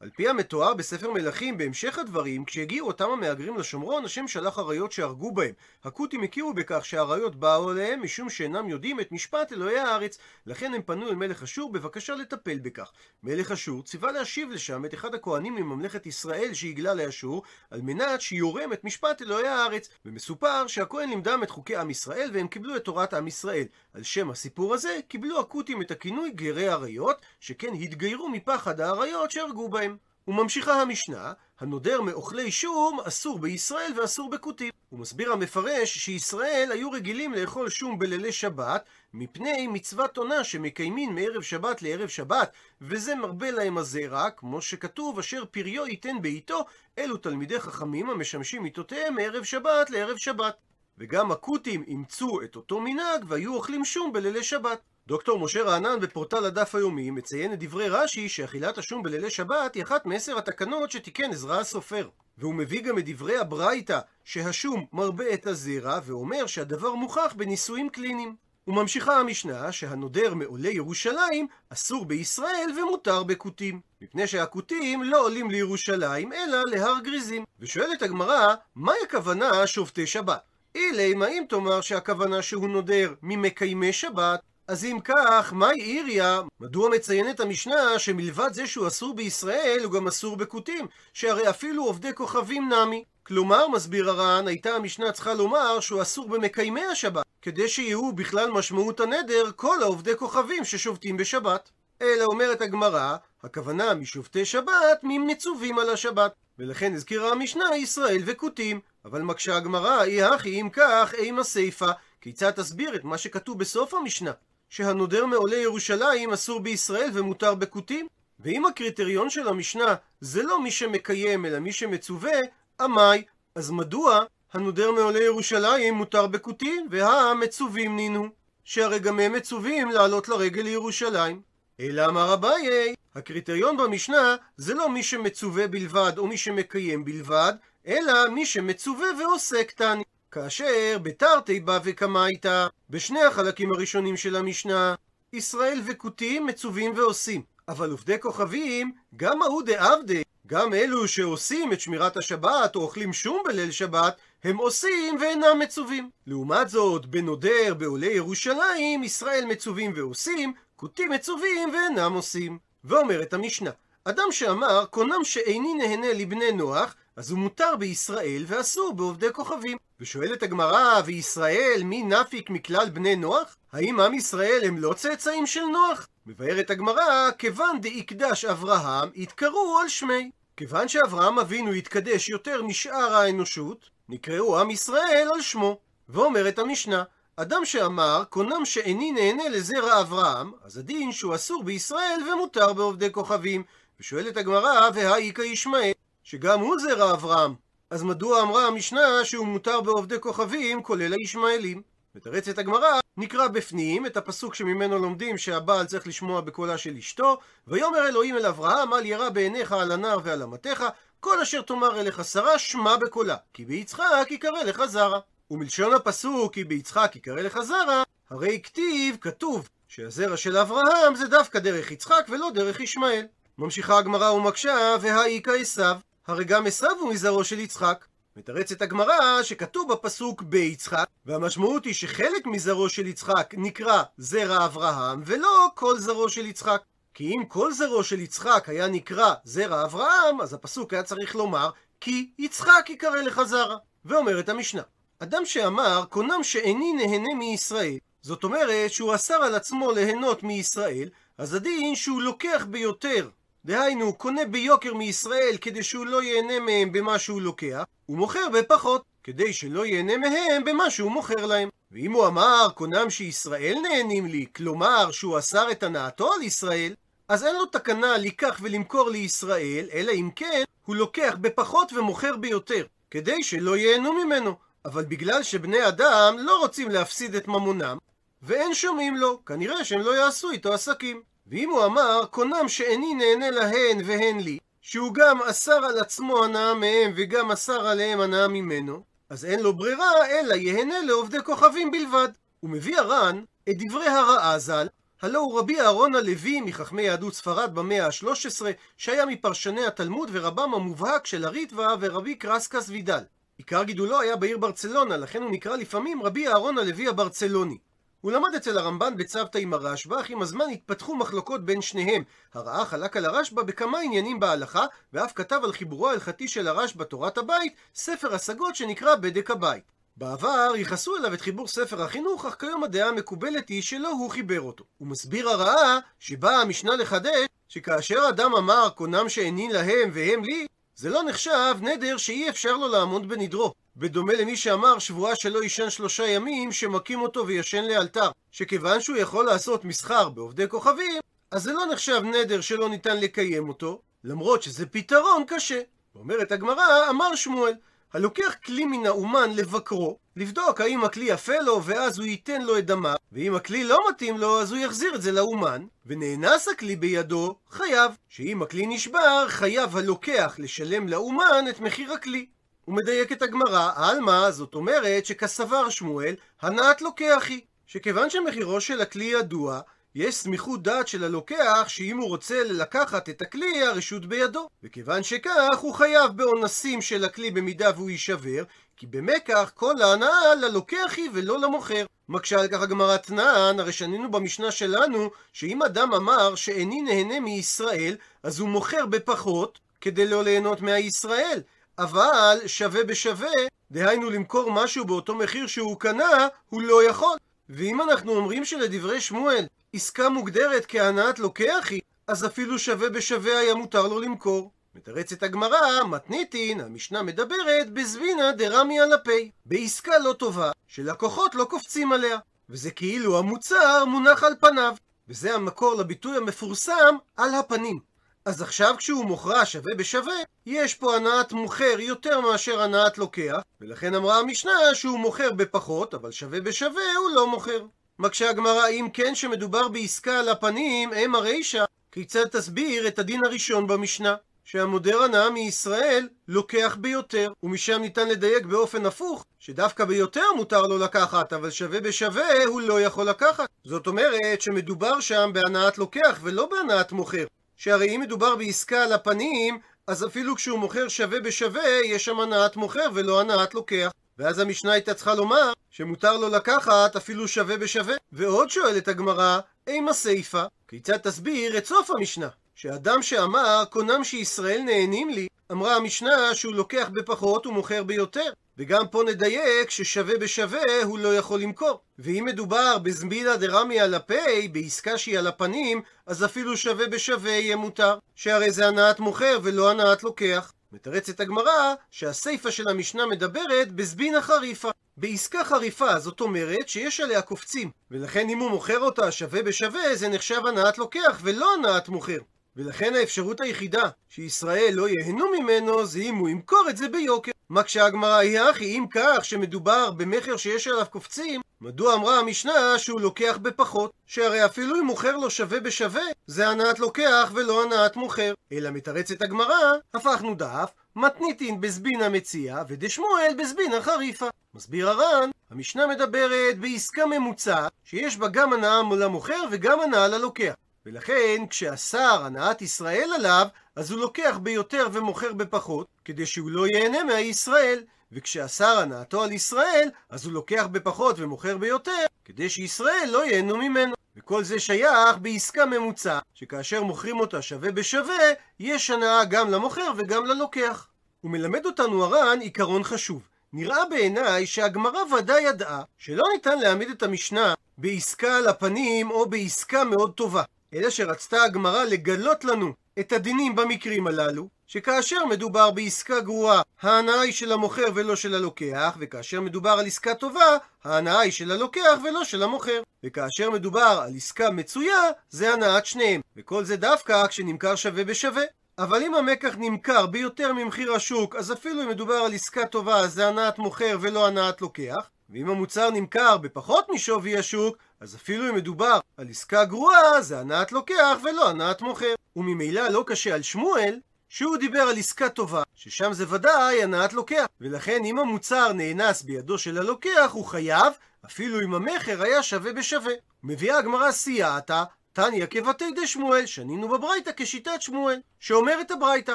על 0.00 0.10
פי 0.10 0.28
המתואר 0.28 0.74
בספר 0.74 1.10
מלכים 1.10 1.58
בהמשך 1.58 1.98
הדברים, 1.98 2.44
כשהגיעו 2.44 2.86
אותם 2.86 3.10
המהגרים 3.10 3.58
לשומרון, 3.58 4.04
השם 4.04 4.28
שלח 4.28 4.58
אריות 4.58 4.92
שהרגו 4.92 5.32
בהם. 5.32 5.52
הכותים 5.84 6.22
הכירו 6.22 6.54
בכך 6.54 6.84
שהאריות 6.84 7.36
באו 7.36 7.72
אליהם 7.72 8.02
משום 8.02 8.30
שאינם 8.30 8.68
יודעים 8.68 9.00
את 9.00 9.12
משפט 9.12 9.52
אלוהי 9.52 9.78
הארץ, 9.78 10.18
לכן 10.46 10.74
הם 10.74 10.82
פנו 10.82 11.08
אל 11.08 11.14
מלך 11.14 11.42
אשור 11.42 11.72
בבקשה 11.72 12.14
לטפל 12.14 12.58
בכך. 12.58 12.92
מלך 13.22 13.52
אשור 13.52 13.82
ציווה 13.82 14.12
להשיב 14.12 14.50
לשם 14.50 14.84
את 14.84 14.94
אחד 14.94 15.14
הכהנים 15.14 15.54
מממלכת 15.54 16.06
ישראל 16.06 16.54
שהגלה 16.54 16.94
לאשור, 16.94 17.42
על 17.70 17.80
מנת 17.80 18.20
שיורם 18.20 18.72
את 18.72 18.84
משפט 18.84 19.22
אלוהי 19.22 19.48
הארץ. 19.48 19.88
ומסופר 20.04 20.66
שהכהן 20.66 21.08
לימדם 21.08 21.40
את 21.42 21.50
חוקי 21.50 21.76
עם 21.76 21.90
ישראל 21.90 22.30
והם 22.34 22.48
קיבלו 22.48 22.76
את 22.76 22.84
תורת 22.84 23.14
עם 23.14 23.26
ישראל. 23.26 23.64
על 23.94 24.02
שם 24.02 24.30
הסיפור 24.30 24.74
הזה 24.74 24.98
קיבלו 25.08 25.40
הכותים 25.40 25.82
את 25.82 25.90
הכינוי 25.90 26.30
גרי 26.30 26.70
אריות, 26.70 27.16
שכן 27.40 27.74
התגיירו 27.74 28.28
מפחד 28.28 28.80
האריות 28.80 29.30
שהרגו 29.30 29.68
בהם. 29.68 29.87
וממשיכה 30.28 30.82
המשנה, 30.82 31.32
הנודר 31.60 32.00
מאוכלי 32.00 32.50
שום 32.50 33.00
אסור 33.00 33.38
בישראל 33.38 33.92
ואסור 33.96 34.30
בכותים. 34.30 34.70
ומסביר 34.92 35.32
המפרש 35.32 35.98
שישראל 35.98 36.68
היו 36.72 36.90
רגילים 36.90 37.34
לאכול 37.34 37.70
שום 37.70 37.98
בלילי 37.98 38.32
שבת 38.32 38.84
מפני 39.14 39.66
מצוות 39.66 40.16
עונה 40.16 40.44
שמקיימים 40.44 41.14
מערב 41.14 41.42
שבת 41.42 41.82
לערב 41.82 42.08
שבת 42.08 42.52
וזה 42.80 43.14
מרבה 43.14 43.50
להם 43.50 43.78
הזרע 43.78 44.30
כמו 44.30 44.62
שכתוב 44.62 45.18
אשר 45.18 45.44
פריו 45.44 45.86
ייתן 45.86 46.22
בעיתו 46.22 46.64
אלו 46.98 47.16
תלמידי 47.16 47.60
חכמים 47.60 48.10
המשמשים 48.10 48.62
מיתותיהם 48.62 49.14
מערב 49.14 49.44
שבת 49.44 49.90
לערב 49.90 50.16
שבת. 50.16 50.56
וגם 50.98 51.32
הכותים 51.32 51.84
אימצו 51.86 52.42
את 52.42 52.56
אותו 52.56 52.80
מנהג 52.80 53.24
והיו 53.28 53.54
אוכלים 53.54 53.84
שום 53.84 54.12
בלילי 54.12 54.42
שבת. 54.42 54.80
דוקטור 55.06 55.38
משה 55.38 55.62
רענן 55.62 56.00
בפורטל 56.00 56.44
הדף 56.44 56.74
היומי 56.74 57.10
מציין 57.10 57.52
את 57.52 57.58
דברי 57.58 57.88
רש"י 57.88 58.28
שאכילת 58.28 58.78
השום 58.78 59.02
בלילי 59.02 59.30
שבת 59.30 59.74
היא 59.74 59.82
אחת 59.82 60.06
מעשר 60.06 60.38
התקנות 60.38 60.90
שתיקן 60.90 61.30
עזרא 61.30 61.60
הסופר. 61.60 62.08
והוא 62.38 62.54
מביא 62.54 62.82
גם 62.82 62.98
את 62.98 63.04
דברי 63.08 63.38
הברייתא 63.38 63.98
שהשום 64.24 64.86
מרבה 64.92 65.34
את 65.34 65.46
הזרע 65.46 66.00
ואומר 66.04 66.46
שהדבר 66.46 66.94
מוכח 66.94 67.34
בניסויים 67.36 67.88
קליניים. 67.88 68.36
וממשיכה 68.66 69.20
המשנה 69.20 69.72
שהנודר 69.72 70.34
מעולי 70.34 70.70
ירושלים 70.70 71.46
אסור 71.68 72.04
בישראל 72.04 72.70
ומותר 72.78 73.22
בכותים. 73.22 73.80
מפני 74.02 74.26
שהכותים 74.26 75.02
לא 75.02 75.22
עולים 75.22 75.50
לירושלים 75.50 76.32
אלא 76.32 76.64
להר 76.66 76.94
גריזים. 77.04 77.44
ושואלת 77.60 78.02
הגמרא, 78.02 78.54
מהי 78.74 78.98
הכוונה 79.04 79.66
שובתי 79.66 80.06
שבת? 80.06 80.57
אילי, 80.74 81.14
מה 81.14 81.28
אם 81.28 81.44
תאמר 81.48 81.80
שהכוונה 81.80 82.42
שהוא 82.42 82.68
נודר 82.68 83.14
ממקיימי 83.22 83.92
שבת? 83.92 84.40
אז 84.68 84.84
אם 84.84 84.98
כך, 85.04 85.52
מהי 85.52 85.80
איריה? 85.80 86.40
מדוע 86.60 86.90
מציינת 86.90 87.40
המשנה 87.40 87.98
שמלבד 87.98 88.52
זה 88.52 88.66
שהוא 88.66 88.86
אסור 88.86 89.14
בישראל, 89.14 89.80
הוא 89.84 89.92
גם 89.92 90.06
אסור 90.06 90.36
בכותים? 90.36 90.86
שהרי 91.12 91.50
אפילו 91.50 91.84
עובדי 91.84 92.14
כוכבים 92.14 92.72
נמי. 92.72 93.04
כלומר, 93.22 93.68
מסביר 93.68 94.10
הר"ן, 94.10 94.48
הייתה 94.48 94.70
המשנה 94.70 95.12
צריכה 95.12 95.34
לומר 95.34 95.80
שהוא 95.80 96.02
אסור 96.02 96.28
במקיימי 96.28 96.84
השבת, 96.84 97.24
כדי 97.42 97.68
שיהיו 97.68 98.12
בכלל 98.12 98.50
משמעות 98.50 99.00
הנדר 99.00 99.50
כל 99.56 99.82
העובדי 99.82 100.16
כוכבים 100.16 100.64
ששובתים 100.64 101.16
בשבת. 101.16 101.70
אלא 102.02 102.24
אומרת 102.24 102.60
הגמרא, 102.60 103.16
הכוונה 103.42 103.94
משובתי 103.94 104.44
שבת 104.44 105.00
ממצווים 105.02 105.78
על 105.78 105.90
השבת. 105.90 106.32
ולכן 106.58 106.94
הזכירה 106.94 107.32
המשנה 107.32 107.76
ישראל 107.76 108.22
וכותים. 108.26 108.80
אבל 109.10 109.22
מקשה 109.22 109.56
הגמרא, 109.56 110.02
אי 110.02 110.22
הכי 110.22 110.60
אם 110.60 110.68
כך, 110.72 111.14
אימה 111.14 111.44
סיפה. 111.44 111.90
כיצד 112.20 112.50
תסביר 112.50 112.94
את 112.94 113.04
מה 113.04 113.18
שכתוב 113.18 113.58
בסוף 113.58 113.94
המשנה? 113.94 114.30
שהנודר 114.68 115.26
מעולי 115.26 115.56
ירושלים 115.56 116.32
אסור 116.32 116.60
בישראל 116.60 117.10
ומותר 117.14 117.54
בכותים? 117.54 118.06
ואם 118.40 118.66
הקריטריון 118.66 119.30
של 119.30 119.48
המשנה 119.48 119.94
זה 120.20 120.42
לא 120.42 120.62
מי 120.62 120.70
שמקיים 120.70 121.46
אלא 121.46 121.58
מי 121.58 121.72
שמצווה, 121.72 122.38
עמי, 122.80 123.22
אז 123.54 123.70
מדוע 123.70 124.24
הנודר 124.52 124.92
מעולי 124.92 125.24
ירושלים 125.24 125.94
מותר 125.94 126.26
בכותים 126.26 126.88
והמצווים 126.90 127.96
נינו? 127.96 128.28
שהרי 128.64 128.98
גם 128.98 129.20
הם 129.20 129.32
מצווים 129.32 129.90
לעלות 129.90 130.28
לרגל 130.28 130.62
לירושלים. 130.62 131.42
אלא 131.80 132.06
אמר 132.06 132.34
אביי, 132.34 132.94
הקריטריון 133.14 133.76
במשנה 133.76 134.36
זה 134.56 134.74
לא 134.74 134.88
מי 134.88 135.02
שמצווה 135.02 135.66
בלבד 135.66 136.12
או 136.18 136.26
מי 136.26 136.36
שמקיים 136.36 137.04
בלבד, 137.04 137.52
אלא 137.88 138.28
מי 138.30 138.46
שמצווה 138.46 139.06
ועושה 139.18 139.64
קטני. 139.64 140.02
כאשר 140.30 140.98
בתרתי 141.02 141.60
בא 141.60 141.78
וקמייתא, 141.84 142.66
בשני 142.90 143.22
החלקים 143.22 143.72
הראשונים 143.72 144.16
של 144.16 144.36
המשנה, 144.36 144.94
ישראל 145.32 145.80
וכותים 145.86 146.46
מצווים 146.46 146.92
ועושים. 146.96 147.42
אבל 147.68 147.90
עובדי 147.90 148.20
כוכבים, 148.20 148.92
גם 149.16 149.42
ההוא 149.42 149.62
דעבדי, 149.62 150.22
גם 150.46 150.74
אלו 150.74 151.08
שעושים 151.08 151.72
את 151.72 151.80
שמירת 151.80 152.16
השבת 152.16 152.76
או 152.76 152.80
אוכלים 152.80 153.12
שום 153.12 153.42
בליל 153.44 153.70
שבת, 153.70 154.16
הם 154.44 154.56
עושים 154.56 155.16
ואינם 155.20 155.58
מצווים. 155.58 156.10
לעומת 156.26 156.68
זאת, 156.68 157.06
בנודר, 157.06 157.74
בעולי 157.74 158.06
ירושלים, 158.06 159.02
ישראל 159.02 159.44
מצווים 159.44 159.92
ועושים, 159.96 160.52
כותים 160.76 161.10
מצווים 161.10 161.70
ואינם 161.72 162.12
עושים. 162.12 162.58
ואומרת 162.84 163.32
המשנה, 163.32 163.70
אדם 164.04 164.28
שאמר, 164.30 164.84
קונם 164.90 165.24
שאיני 165.24 165.74
נהנה 165.74 166.12
לבני 166.12 166.52
נוח, 166.52 166.94
אז 167.18 167.30
הוא 167.30 167.38
מותר 167.38 167.76
בישראל 167.78 168.44
ואסור 168.46 168.92
בעובדי 168.92 169.26
כוכבים. 169.32 169.76
ושואלת 170.00 170.42
הגמרא, 170.42 171.00
וישראל 171.04 171.80
מי 171.84 172.02
נפיק 172.02 172.50
מכלל 172.50 172.88
בני 172.88 173.16
נוח? 173.16 173.56
האם 173.72 174.00
עם 174.00 174.14
ישראל 174.14 174.60
הם 174.64 174.78
לא 174.78 174.92
צאצאים 174.92 175.46
של 175.46 175.60
נוח? 175.60 176.08
מבארת 176.26 176.70
הגמרא, 176.70 177.30
כיוון 177.38 177.80
דאיקדש 177.80 178.44
אברהם, 178.44 179.08
התקראו 179.16 179.78
על 179.78 179.88
שמי. 179.88 180.30
כיוון 180.56 180.88
שאברהם 180.88 181.38
אבינו 181.38 181.72
התקדש 181.72 182.28
יותר 182.28 182.62
משאר 182.62 183.14
האנושות, 183.14 183.90
נקראו 184.08 184.60
עם 184.60 184.70
ישראל 184.70 185.28
על 185.34 185.40
שמו. 185.40 185.78
ואומרת 186.08 186.58
המשנה, 186.58 187.02
אדם 187.36 187.64
שאמר, 187.64 188.22
קונם 188.30 188.64
שאיני 188.64 189.12
נהנה 189.12 189.48
לזרע 189.48 190.00
אברהם, 190.00 190.52
אז 190.64 190.78
הדין 190.78 191.12
שהוא 191.12 191.34
אסור 191.34 191.64
בישראל 191.64 192.20
ומותר 192.32 192.72
בעובדי 192.72 193.12
כוכבים. 193.12 193.62
ושואלת 194.00 194.36
הגמרא, 194.36 194.88
והאיכא 194.94 195.42
ישמעאל, 195.42 195.92
שגם 196.30 196.60
הוא 196.60 196.76
זרע 196.78 197.12
אברהם. 197.12 197.54
אז 197.90 198.02
מדוע 198.02 198.42
אמרה 198.42 198.66
המשנה 198.66 199.24
שהוא 199.24 199.46
מותר 199.46 199.80
בעובדי 199.80 200.20
כוכבים, 200.20 200.82
כולל 200.82 201.12
הישמעאלים? 201.12 201.82
מתרצת 202.14 202.58
הגמרא, 202.58 203.00
נקרא 203.16 203.48
בפנים 203.48 204.06
את 204.06 204.16
הפסוק 204.16 204.54
שממנו 204.54 204.98
לומדים 204.98 205.38
שהבעל 205.38 205.86
צריך 205.86 206.06
לשמוע 206.06 206.40
בקולה 206.40 206.78
של 206.78 206.96
אשתו, 206.96 207.38
ויאמר 207.66 208.08
אלוהים 208.08 208.36
אל 208.36 208.46
אברהם, 208.46 208.94
אל 208.94 209.06
ירא 209.06 209.28
בעיניך 209.28 209.72
על 209.72 209.92
הנער 209.92 210.18
ועל 210.24 210.42
אמתך, 210.42 210.84
כל 211.20 211.40
אשר 211.40 211.62
תאמר 211.62 212.00
אליך 212.00 212.24
שרה, 212.24 212.58
שמע 212.58 212.96
בקולה, 212.96 213.36
כי 213.54 213.64
ביצחק 213.64 214.26
יקרא 214.30 214.62
לך 214.62 214.84
זרע. 214.86 215.18
ומלשון 215.50 215.94
הפסוק, 215.94 216.54
כי 216.54 216.64
ביצחק 216.64 217.16
יקרא 217.16 217.40
לך 217.40 217.60
זרע, 217.60 218.02
הרי 218.30 218.60
כתיב, 218.62 219.16
כתוב, 219.20 219.68
שהזרע 219.88 220.36
של 220.36 220.56
אברהם 220.56 221.14
זה 221.14 221.28
דווקא 221.28 221.58
דרך 221.58 221.90
יצחק 221.90 222.26
ולא 222.28 222.50
דרך 222.54 222.80
ישמעאל. 222.80 223.26
ממשיכה 223.58 223.98
הגמרא 223.98 224.30
ומקשה, 224.30 224.96
והאיכא 225.00 225.50
עשיו, 225.50 225.96
הרי 226.28 226.44
גם 226.44 226.66
עשיו 226.66 226.96
הוא 227.00 227.12
מזרעו 227.12 227.44
של 227.44 227.58
יצחק. 227.58 228.04
מתרצת 228.36 228.82
הגמרא 228.82 229.42
שכתוב 229.42 229.92
בפסוק 229.92 230.42
ביצחק, 230.42 231.06
והמשמעות 231.26 231.84
היא 231.84 231.94
שחלק 231.94 232.46
מזרעו 232.46 232.88
של 232.88 233.06
יצחק 233.06 233.54
נקרא 233.56 234.02
זרע 234.18 234.64
אברהם, 234.64 235.22
ולא 235.26 235.68
כל 235.74 235.98
זרעו 235.98 236.28
של 236.28 236.46
יצחק. 236.46 236.82
כי 237.14 237.24
אם 237.24 237.44
כל 237.48 237.72
זרעו 237.72 238.04
של 238.04 238.20
יצחק 238.20 238.68
היה 238.68 238.88
נקרא 238.88 239.34
זרע 239.44 239.84
אברהם, 239.84 240.40
אז 240.40 240.54
הפסוק 240.54 240.92
היה 240.92 241.02
צריך 241.02 241.36
לומר, 241.36 241.70
כי 242.00 242.30
יצחק 242.38 242.86
יקרא 242.88 243.20
לך 243.20 243.42
זרע. 243.42 243.76
ואומרת 244.04 244.48
המשנה, 244.48 244.82
אדם 245.18 245.44
שאמר, 245.44 246.04
קונם 246.08 246.42
שאיני 246.42 246.92
נהנה 246.92 247.34
מישראל, 247.38 247.98
זאת 248.22 248.44
אומרת 248.44 248.90
שהוא 248.90 249.14
אסר 249.14 249.34
על 249.34 249.54
עצמו 249.54 249.92
ליהנות 249.92 250.42
מישראל, 250.42 251.08
אז 251.38 251.54
הדין 251.54 251.96
שהוא 251.96 252.22
לוקח 252.22 252.66
ביותר. 252.70 253.28
דהיינו, 253.64 254.04
הוא 254.04 254.14
קונה 254.14 254.44
ביוקר 254.44 254.94
מישראל 254.94 255.56
כדי 255.60 255.82
שהוא 255.82 256.06
לא 256.06 256.22
ייהנה 256.22 256.60
מהם 256.60 256.92
במה 256.92 257.18
שהוא 257.18 257.40
לוקח, 257.40 257.82
הוא 258.06 258.18
מוכר 258.18 258.48
בפחות, 258.52 259.02
כדי 259.24 259.52
שלא 259.52 259.86
ייהנה 259.86 260.16
מהם 260.16 260.64
במה 260.64 260.90
שהוא 260.90 261.10
מוכר 261.10 261.46
להם. 261.46 261.68
ואם 261.92 262.12
הוא 262.12 262.26
אמר, 262.26 262.68
קונם 262.74 263.10
שישראל 263.10 263.78
נהנים 263.82 264.26
לי, 264.26 264.46
כלומר 264.56 265.10
שהוא 265.10 265.38
אסר 265.38 265.70
את 265.70 265.82
הנאתו 265.82 266.32
על 266.32 266.42
ישראל, 266.42 266.94
אז 267.28 267.44
אין 267.44 267.56
לו 267.56 267.66
תקנה 267.66 268.18
לקח 268.18 268.58
ולמכור 268.62 269.10
לישראל, 269.10 269.88
אלא 269.92 270.12
אם 270.12 270.30
כן 270.36 270.62
הוא 270.86 270.96
לוקח 270.96 271.36
בפחות 271.40 271.92
ומוכר 271.92 272.36
ביותר, 272.36 272.86
כדי 273.10 273.42
שלא 273.42 273.76
ייהנו 273.76 274.12
ממנו. 274.12 274.54
אבל 274.84 275.04
בגלל 275.04 275.42
שבני 275.42 275.88
אדם 275.88 276.36
לא 276.38 276.58
רוצים 276.58 276.90
להפסיד 276.90 277.34
את 277.34 277.48
ממונם, 277.48 277.98
ואין 278.42 278.74
שומעים 278.74 279.16
לו, 279.16 279.44
כנראה 279.44 279.84
שהם 279.84 280.00
לא 280.00 280.16
יעשו 280.16 280.50
איתו 280.50 280.72
עסקים. 280.72 281.22
ואם 281.50 281.70
הוא 281.70 281.84
אמר, 281.84 282.24
קונם 282.30 282.64
שאיני 282.68 283.14
נהנה 283.14 283.50
להן 283.50 284.00
והן 284.04 284.40
לי, 284.40 284.58
שהוא 284.80 285.14
גם 285.14 285.42
אסר 285.42 285.84
על 285.84 285.98
עצמו 285.98 286.44
הנאה 286.44 286.74
מהם 286.74 287.12
וגם 287.16 287.50
אסר 287.50 287.86
עליהם 287.86 288.20
הנאה 288.20 288.48
ממנו, 288.48 289.02
אז 289.30 289.44
אין 289.44 289.60
לו 289.60 289.76
ברירה 289.76 290.26
אלא 290.26 290.54
יהנה 290.54 291.00
לעובדי 291.02 291.38
כוכבים 291.44 291.90
בלבד. 291.90 292.28
הוא 292.60 292.70
מביא 292.70 292.98
הר"ן 292.98 293.44
את 293.70 293.76
דברי 293.78 294.06
הרעה 294.06 294.58
ז"ל, 294.58 294.86
הלא 295.22 295.38
הוא 295.38 295.58
רבי 295.58 295.80
אהרון 295.80 296.14
הלוי 296.14 296.60
מחכמי 296.60 297.02
יהדות 297.02 297.34
ספרד 297.34 297.74
במאה 297.74 298.06
ה-13, 298.06 298.62
שהיה 298.96 299.26
מפרשני 299.26 299.86
התלמוד 299.86 300.28
ורבם 300.32 300.74
המובהק 300.74 301.26
של 301.26 301.44
הריטווה 301.44 301.94
ורבי 302.00 302.34
קרסקס 302.34 302.88
וידל. 302.88 303.22
עיקר 303.58 303.82
גידולו 303.82 304.20
היה 304.20 304.36
בעיר 304.36 304.58
ברצלונה, 304.58 305.16
לכן 305.16 305.42
הוא 305.42 305.50
נקרא 305.50 305.76
לפעמים 305.76 306.22
רבי 306.22 306.48
אהרון 306.48 306.78
הלוי 306.78 307.08
הברצלוני. 307.08 307.78
הוא 308.20 308.32
למד 308.32 308.54
אצל 308.56 308.78
הרמב"ן 308.78 309.16
בצוותא 309.16 309.58
עם 309.58 309.72
הרשב"א, 309.74 310.20
אך 310.20 310.30
עם 310.30 310.42
הזמן 310.42 310.70
התפתחו 310.72 311.16
מחלוקות 311.16 311.64
בין 311.64 311.82
שניהם. 311.82 312.22
הרעה 312.54 312.84
חלק 312.84 313.16
על 313.16 313.24
הרשב"א 313.24 313.62
בכמה 313.62 313.98
עניינים 314.00 314.40
בהלכה, 314.40 314.86
ואף 315.12 315.32
כתב 315.34 315.60
על 315.64 315.72
חיבורו 315.72 316.08
ההלכתי 316.08 316.48
של 316.48 316.68
הרשב"א 316.68 317.04
תורת 317.04 317.38
הבית, 317.38 317.74
ספר 317.94 318.34
השגות 318.34 318.76
שנקרא 318.76 319.14
בדק 319.14 319.50
הבית. 319.50 319.84
בעבר 320.16 320.72
ייחסו 320.76 321.16
אליו 321.16 321.34
את 321.34 321.40
חיבור 321.40 321.68
ספר 321.68 322.02
החינוך, 322.02 322.46
אך 322.46 322.56
כיום 322.58 322.84
הדעה 322.84 323.08
המקובלת 323.08 323.68
היא 323.68 323.82
שלא 323.82 324.08
הוא 324.08 324.30
חיבר 324.30 324.60
אותו. 324.60 324.84
הוא 324.98 325.08
מסביר 325.08 325.48
הרעה 325.48 325.98
שבאה 326.18 326.60
המשנה 326.60 326.96
לחדש, 326.96 327.46
שכאשר 327.68 328.26
אדם 328.28 328.54
אמר 328.54 328.88
קונם 328.94 329.28
שאיני 329.28 329.68
להם 329.72 330.10
והם 330.12 330.44
לי, 330.44 330.66
זה 330.98 331.10
לא 331.10 331.22
נחשב 331.22 331.74
נדר 331.80 332.16
שאי 332.16 332.48
אפשר 332.48 332.76
לו 332.76 332.88
לעמוד 332.88 333.28
בנדרו. 333.28 333.72
בדומה 333.96 334.32
למי 334.32 334.56
שאמר 334.56 334.98
שבועה 334.98 335.36
שלא 335.36 335.62
יישן 335.62 335.90
שלושה 335.90 336.26
ימים, 336.26 336.72
שמכים 336.72 337.20
אותו 337.20 337.46
וישן 337.46 337.84
לאלתר. 337.84 338.30
שכיוון 338.52 339.00
שהוא 339.00 339.16
יכול 339.16 339.46
לעשות 339.46 339.84
מסחר 339.84 340.28
בעובדי 340.28 340.68
כוכבים, 340.68 341.20
אז 341.50 341.62
זה 341.62 341.72
לא 341.72 341.86
נחשב 341.92 342.22
נדר 342.24 342.60
שלא 342.60 342.88
ניתן 342.88 343.16
לקיים 343.20 343.68
אותו, 343.68 344.00
למרות 344.24 344.62
שזה 344.62 344.86
פתרון 344.86 345.44
קשה. 345.46 345.80
אומרת 346.14 346.52
הגמרא, 346.52 347.10
אמר 347.10 347.34
שמואל, 347.34 347.74
הלוקח 348.12 348.54
כלי 348.64 348.84
מן 348.84 349.06
האומן 349.06 349.50
לבקרו, 349.52 350.18
לבדוק 350.36 350.80
האם 350.80 351.04
הכלי 351.04 351.24
יפה 351.24 351.58
לו, 351.58 351.84
ואז 351.84 352.18
הוא 352.18 352.26
ייתן 352.26 352.62
לו 352.62 352.78
את 352.78 352.86
דמה, 352.86 353.14
ואם 353.32 353.54
הכלי 353.54 353.84
לא 353.84 353.98
מתאים 354.10 354.38
לו, 354.38 354.60
אז 354.60 354.72
הוא 354.72 354.80
יחזיר 354.80 355.14
את 355.14 355.22
זה 355.22 355.32
לאומן, 355.32 355.86
ונאנס 356.06 356.68
הכלי 356.68 356.96
בידו, 356.96 357.58
חייב. 357.70 358.12
שאם 358.28 358.62
הכלי 358.62 358.86
נשבר, 358.86 359.44
חייב 359.48 359.96
הלוקח 359.96 360.56
לשלם 360.58 361.08
לאומן 361.08 361.64
את 361.70 361.80
מחיר 361.80 362.12
הכלי. 362.12 362.46
הוא 362.84 362.94
מדייק 362.94 363.32
את 363.32 363.42
הגמרא, 363.42 363.90
עלמא, 363.96 364.50
זאת 364.50 364.74
אומרת 364.74 365.26
שכסבר 365.26 365.88
שמואל, 365.88 366.34
הנעת 366.62 367.02
לוקח 367.02 367.44
היא. 367.48 367.60
שכיוון 367.86 368.30
שמחירו 368.30 368.80
של 368.80 369.00
הכלי 369.00 369.24
ידוע, 369.24 369.80
יש 370.14 370.34
סמיכות 370.34 370.82
דעת 370.82 371.08
של 371.08 371.24
הלוקח 371.24 371.84
שאם 371.88 372.18
הוא 372.18 372.28
רוצה 372.28 372.64
לקחת 372.64 373.28
את 373.28 373.42
הכלי, 373.42 373.82
הרשות 373.82 374.26
בידו. 374.26 374.68
וכיוון 374.82 375.22
שכך, 375.22 375.78
הוא 375.80 375.94
חייב 375.94 376.32
באונסים 376.36 377.02
של 377.02 377.24
הכלי 377.24 377.50
במידה 377.50 377.90
והוא 377.96 378.10
יישבר, 378.10 378.62
כי 378.96 379.06
במקח 379.06 379.72
כל 379.74 380.02
ההנאה 380.02 380.54
ללוקח 380.54 381.14
היא 381.16 381.30
ולא 381.32 381.60
למוכר. 381.60 382.06
מקשה 382.28 382.60
על 382.60 382.68
כך 382.68 382.82
הגמרא 382.82 383.16
תנען, 383.16 383.80
הרי 383.80 383.92
שנינו 383.92 384.30
במשנה 384.30 384.70
שלנו, 384.70 385.30
שאם 385.52 385.82
אדם 385.82 386.14
אמר 386.14 386.54
שאיני 386.54 387.02
נהנה 387.02 387.40
מישראל, 387.40 388.16
אז 388.42 388.58
הוא 388.58 388.68
מוכר 388.68 389.06
בפחות, 389.06 389.78
כדי 390.00 390.28
לא 390.28 390.44
ליהנות 390.44 390.80
מהישראל. 390.80 391.60
אבל 391.98 392.58
שווה 392.66 393.04
בשווה, 393.04 393.50
דהיינו 393.90 394.30
למכור 394.30 394.70
משהו 394.72 395.04
באותו 395.04 395.34
מחיר 395.34 395.66
שהוא 395.66 396.00
קנה, 396.00 396.48
הוא 396.68 396.82
לא 396.82 397.08
יכול. 397.08 397.36
ואם 397.68 398.02
אנחנו 398.02 398.32
אומרים 398.32 398.64
שלדברי 398.64 399.20
שמואל, 399.20 399.66
עסקה 399.92 400.28
מוגדרת 400.28 400.86
כהנאת 400.88 401.38
לוקח 401.38 401.86
היא, 401.90 402.00
אז 402.26 402.46
אפילו 402.46 402.78
שווה 402.78 403.10
בשווה 403.10 403.58
היה 403.58 403.74
מותר 403.74 404.08
לו 404.08 404.20
למכור. 404.20 404.72
מתרצת 404.94 405.42
הגמרא, 405.42 406.04
מתניתין, 406.04 406.80
המשנה 406.80 407.22
מדברת 407.22 407.90
בזבינה 407.92 408.52
דרמי 408.52 409.00
על 409.00 409.12
הפי, 409.12 409.50
בעסקה 409.66 410.18
לא 410.18 410.32
טובה, 410.32 410.70
שלקוחות 410.86 411.54
לא 411.54 411.64
קופצים 411.64 412.12
עליה, 412.12 412.38
וזה 412.68 412.90
כאילו 412.90 413.38
המוצר 413.38 414.04
מונח 414.04 414.44
על 414.44 414.54
פניו, 414.60 414.94
וזה 415.28 415.54
המקור 415.54 415.94
לביטוי 415.94 416.36
המפורסם 416.36 417.16
על 417.36 417.54
הפנים. 417.54 418.00
אז 418.44 418.62
עכשיו 418.62 418.94
כשהוא 418.98 419.24
מוכרע 419.24 419.64
שווה 419.64 419.94
בשווה, 419.94 420.36
יש 420.66 420.94
פה 420.94 421.16
הנעת 421.16 421.52
מוכר 421.52 421.96
יותר 421.98 422.40
מאשר 422.40 422.82
הנעת 422.82 423.18
לוקח, 423.18 423.56
ולכן 423.80 424.14
אמרה 424.14 424.38
המשנה 424.38 424.94
שהוא 424.94 425.18
מוכר 425.18 425.52
בפחות, 425.52 426.14
אבל 426.14 426.30
שווה 426.30 426.60
בשווה 426.60 427.16
הוא 427.18 427.30
לא 427.34 427.46
מוכר. 427.46 427.86
מקשה 428.20 428.50
הגמרא, 428.50 428.88
אם 428.88 429.08
כן 429.12 429.34
שמדובר 429.34 429.88
בעסקה 429.88 430.38
על 430.38 430.48
הפנים, 430.48 431.12
הם 431.12 431.34
הרישא, 431.34 431.84
כיצד 432.12 432.48
תסביר 432.48 433.08
את 433.08 433.18
הדין 433.18 433.44
הראשון 433.44 433.86
במשנה? 433.86 434.34
שהמודר 434.64 435.22
הנאה 435.22 435.50
מישראל 435.50 436.28
לוקח 436.48 436.96
ביותר, 437.00 437.52
ומשם 437.62 438.00
ניתן 438.00 438.28
לדייק 438.28 438.64
באופן 438.64 439.06
הפוך, 439.06 439.44
שדווקא 439.60 440.04
ביותר 440.04 440.52
מותר 440.56 440.82
לו 440.82 440.98
לקחת, 440.98 441.52
אבל 441.52 441.70
שווה 441.70 442.00
בשווה 442.00 442.64
הוא 442.66 442.80
לא 442.80 443.00
יכול 443.00 443.28
לקחת. 443.28 443.68
זאת 443.84 444.06
אומרת 444.06 444.60
שמדובר 444.60 445.20
שם 445.20 445.50
בהנאת 445.52 445.98
לוקח 445.98 446.38
ולא 446.42 446.66
בהנאת 446.66 447.12
מוכר. 447.12 447.44
שהרי 447.76 448.16
אם 448.16 448.20
מדובר 448.20 448.56
בעסקה 448.56 449.04
על 449.04 449.12
הפנים, 449.12 449.78
אז 450.06 450.26
אפילו 450.26 450.56
כשהוא 450.56 450.78
מוכר 450.78 451.08
שווה 451.08 451.40
בשווה, 451.40 451.88
יש 452.04 452.24
שם 452.24 452.40
הנעת 452.40 452.76
מוכר 452.76 453.08
ולא 453.14 453.40
הנעת 453.40 453.74
לוקח. 453.74 454.10
ואז 454.38 454.58
המשנה 454.58 454.92
הייתה 454.92 455.14
צריכה 455.14 455.34
לומר 455.34 455.72
שמותר 455.90 456.36
לו 456.36 456.48
לקחת 456.48 457.16
אפילו 457.16 457.48
שווה 457.48 457.76
בשווה. 457.76 458.14
ועוד 458.32 458.70
שואלת 458.70 459.08
הגמרא, 459.08 459.58
אימה 459.86 460.12
סיפה, 460.12 460.62
כיצד 460.88 461.16
תסביר 461.16 461.78
את 461.78 461.86
סוף 461.86 462.10
המשנה? 462.10 462.48
שאדם 462.74 463.22
שאמר, 463.22 463.84
קונם 463.90 464.24
שישראל 464.24 464.82
נהנים 464.82 465.30
לי, 465.30 465.46
אמרה 465.72 465.96
המשנה 465.96 466.54
שהוא 466.54 466.74
לוקח 466.74 467.08
בפחות 467.12 467.66
ומוכר 467.66 468.02
ביותר. 468.02 468.52
וגם 468.78 469.08
פה 469.08 469.22
נדייק 469.26 469.90
ששווה 469.90 470.38
בשווה 470.38 471.02
הוא 471.02 471.18
לא 471.18 471.36
יכול 471.36 471.60
למכור. 471.60 472.00
ואם 472.18 472.44
מדובר 472.44 472.98
בזמילה 472.98 473.56
דרמי 473.56 474.00
על 474.00 474.14
הפי, 474.14 474.68
בעסקה 474.72 475.18
שהיא 475.18 475.38
על 475.38 475.46
הפנים, 475.46 476.02
אז 476.26 476.44
אפילו 476.44 476.76
שווה 476.76 477.06
בשווה 477.08 477.50
יהיה 477.50 477.76
מותר. 477.76 478.18
שהרי 478.36 478.70
זה 478.70 478.88
הנעת 478.88 479.20
מוכר 479.20 479.58
ולא 479.62 479.90
הנעת 479.90 480.22
לוקח. 480.22 480.72
מתרצת 480.92 481.40
הגמרא 481.40 481.94
שהסיפה 482.10 482.70
של 482.70 482.88
המשנה 482.88 483.26
מדברת 483.26 483.92
בזבינה 483.92 484.42
חריפה. 484.42 484.90
בעסקה 485.16 485.64
חריפה 485.64 486.18
זאת 486.18 486.40
אומרת 486.40 486.88
שיש 486.88 487.20
עליה 487.20 487.42
קופצים, 487.42 487.90
ולכן 488.10 488.48
אם 488.48 488.58
הוא 488.58 488.70
מוכר 488.70 488.98
אותה 488.98 489.32
שווה 489.32 489.62
בשווה 489.62 490.14
זה 490.14 490.28
נחשב 490.28 490.66
הנעת 490.66 490.98
לוקח 490.98 491.40
ולא 491.42 491.74
הנעת 491.74 492.08
מוכר. 492.08 492.38
ולכן 492.76 493.14
האפשרות 493.14 493.60
היחידה 493.60 494.08
שישראל 494.28 494.92
לא 494.94 495.08
ייהנו 495.08 495.46
ממנו 495.58 496.06
זה 496.06 496.18
אם 496.18 496.34
הוא 496.34 496.48
ימכור 496.48 496.86
את 496.90 496.96
זה 496.96 497.08
ביוקר. 497.08 497.52
מקשה 497.70 498.06
הגמרא 498.06 498.36
היא 498.36 498.60
אחי, 498.60 498.84
אם 498.84 499.04
כך 499.10 499.44
שמדובר 499.44 500.10
במכר 500.10 500.56
שיש 500.56 500.86
עליו 500.86 501.06
קופצים, 501.10 501.60
מדוע 501.80 502.14
אמרה 502.14 502.38
המשנה 502.38 502.98
שהוא 502.98 503.20
לוקח 503.20 503.58
בפחות? 503.62 504.12
שהרי 504.26 504.64
אפילו 504.64 504.96
אם 504.96 505.04
מוכר 505.04 505.36
לו 505.36 505.50
שווה 505.50 505.80
בשווה, 505.80 506.22
זה 506.46 506.68
הנעת 506.68 506.98
לוקח 506.98 507.50
ולא 507.54 507.82
הנעת 507.82 508.16
מוכר. 508.16 508.54
אלא 508.72 508.90
מתרצת 508.90 509.42
הגמרא, 509.42 509.92
הפכנו 510.14 510.54
דף, 510.54 510.90
מתניתין 511.16 511.80
בזבינה 511.80 512.28
מציע, 512.28 512.82
ודשמואל 512.88 513.52
בזבינה 513.58 514.02
חריפה. 514.02 514.48
מסביר 514.74 515.08
הר"ן, 515.08 515.50
המשנה 515.70 516.06
מדברת 516.06 516.78
בעסקה 516.78 517.26
ממוצעת, 517.26 517.92
שיש 518.04 518.36
בה 518.36 518.48
גם 518.48 518.72
הנאה 518.72 519.00
למוכר 519.18 519.62
וגם 519.70 520.00
הנאה 520.00 520.28
ללוקח. 520.28 520.74
ולכן 521.06 521.66
כשאסר 521.70 522.44
הנעת 522.44 522.82
ישראל 522.82 523.30
עליו, 523.34 523.66
אז 523.96 524.10
הוא 524.10 524.20
לוקח 524.20 524.58
ביותר 524.62 525.08
ומוכר 525.12 525.52
בפחות, 525.52 526.06
כדי 526.24 526.46
שהוא 526.46 526.70
לא 526.70 526.86
ייהנה 526.86 527.24
מהישראל. 527.24 528.02
וכשאסר 528.32 528.98
הנאתו 528.98 529.42
על 529.42 529.52
ישראל, 529.52 530.08
אז 530.30 530.44
הוא 530.44 530.52
לוקח 530.52 530.86
בפחות 530.92 531.36
ומוכר 531.38 531.76
ביותר, 531.76 532.24
כדי 532.44 532.70
שישראל 532.70 533.28
לא 533.32 533.44
ייהנו 533.44 533.76
ממנו. 533.76 534.14
וכל 534.36 534.64
זה 534.64 534.80
שייך 534.80 535.38
בעסקה 535.42 535.86
ממוצע, 535.86 536.38
שכאשר 536.54 537.02
מוכרים 537.02 537.40
אותה 537.40 537.62
שווה 537.62 537.92
בשווה, 537.92 538.34
יש 538.80 539.10
הנאה 539.10 539.44
גם 539.44 539.70
למוכר 539.70 540.12
וגם 540.16 540.46
ללוקח. 540.46 541.08
הוא 541.40 541.50
מלמד 541.50 541.86
אותנו 541.86 542.24
הר"ן 542.24 542.60
עיקרון 542.60 543.04
חשוב. 543.04 543.42
נראה 543.72 544.04
בעיניי 544.10 544.66
שהגמרא 544.66 545.34
ודאי 545.34 545.62
ידעה 545.62 546.02
שלא 546.18 546.44
ניתן 546.52 546.78
להעמיד 546.78 547.10
את 547.10 547.22
המשנה 547.22 547.74
בעסקה 547.98 548.56
על 548.56 548.68
הפנים 548.68 549.30
או 549.30 549.46
בעסקה 549.50 550.04
מאוד 550.04 550.32
טובה, 550.32 550.62
אלא 550.94 551.10
שרצתה 551.10 551.62
הגמרא 551.62 552.04
לגלות 552.04 552.64
לנו 552.64 552.92
את 553.20 553.32
הדינים 553.32 553.76
במקרים 553.76 554.26
הללו, 554.26 554.68
שכאשר 554.86 555.44
מדובר 555.44 555.90
בעסקה 555.90 556.40
גרועה, 556.40 556.82
ההנאה 557.02 557.40
היא 557.40 557.52
של 557.52 557.72
המוכר 557.72 558.06
ולא 558.14 558.36
של 558.36 558.54
הלוקח, 558.54 559.16
וכאשר 559.20 559.60
מדובר 559.60 559.90
על 559.90 560.06
עסקה 560.06 560.34
טובה, 560.34 560.76
ההנאה 561.04 561.40
היא 561.40 561.52
של 561.52 561.72
הלוקח 561.72 562.18
ולא 562.24 562.44
של 562.44 562.62
המוכר. 562.62 563.02
וכאשר 563.24 563.70
מדובר 563.70 564.22
על 564.26 564.36
עסקה 564.36 564.70
מצויה, 564.70 565.20
זה 565.50 565.72
הנאת 565.72 566.06
שניהם, 566.06 566.40
וכל 566.56 566.84
זה 566.84 566.96
דווקא 566.96 567.46
כשנמכר 567.46 567.94
שווה 567.94 568.24
בשווה. 568.24 568.62
אבל 568.98 569.22
אם 569.22 569.34
המקח 569.34 569.74
נמכר 569.78 570.26
ביותר 570.26 570.72
ממחיר 570.72 571.12
השוק, 571.12 571.56
אז 571.56 571.72
אפילו 571.72 572.02
אם 572.02 572.08
מדובר 572.08 572.34
על 572.34 572.54
עסקה 572.54 572.86
טובה, 572.86 573.26
זה 573.28 573.48
הנעת 573.48 573.78
מוכר 573.78 574.18
ולא 574.20 574.46
הנעת 574.46 574.80
לוקח. 574.80 575.30
ואם 575.50 575.70
המוצר 575.70 576.10
נמכר 576.10 576.56
בפחות 576.56 577.06
משווי 577.14 577.58
השוק, 577.58 577.96
אז 578.20 578.34
אפילו 578.34 578.68
אם 578.68 578.74
מדובר 578.74 579.20
על 579.36 579.48
עסקה 579.48 579.84
גרועה, 579.84 580.42
זה 580.42 580.60
הנעת 580.60 580.92
לוקח 580.92 581.38
ולא 581.42 581.70
הנעת 581.70 582.02
מוכר. 582.02 582.34
וממילא 582.56 583.08
לא 583.08 583.24
קשה 583.26 583.54
על 583.54 583.62
שמואל, 583.62 584.20
שהוא 584.48 584.76
דיבר 584.76 585.00
על 585.00 585.18
עסקה 585.18 585.48
טובה, 585.48 585.82
ששם 585.94 586.32
זה 586.32 586.44
ודאי 586.48 587.02
הנעת 587.02 587.32
לוקח. 587.32 587.66
ולכן 587.80 588.24
אם 588.24 588.38
המוצר 588.38 588.92
נאנס 588.92 589.42
בידו 589.42 589.78
של 589.78 589.98
הלוקח, 589.98 590.50
הוא 590.52 590.64
חייב, 590.64 591.12
אפילו 591.46 591.80
אם 591.80 591.94
המכר 591.94 592.42
היה 592.42 592.62
שווה 592.62 592.92
בשווה. 592.92 593.32
מביאה 593.62 593.98
הגמרא 593.98 594.30
סייעתא, 594.30 595.04
תניא 595.32 595.66
כבתי 595.66 596.04
דשמואל, 596.16 596.66
שנינו 596.66 597.08
בברייתא 597.08 597.50
כשיטת 597.56 598.02
שמואל, 598.02 598.40
שאומרת 598.60 599.10
הברייתא, 599.10 599.54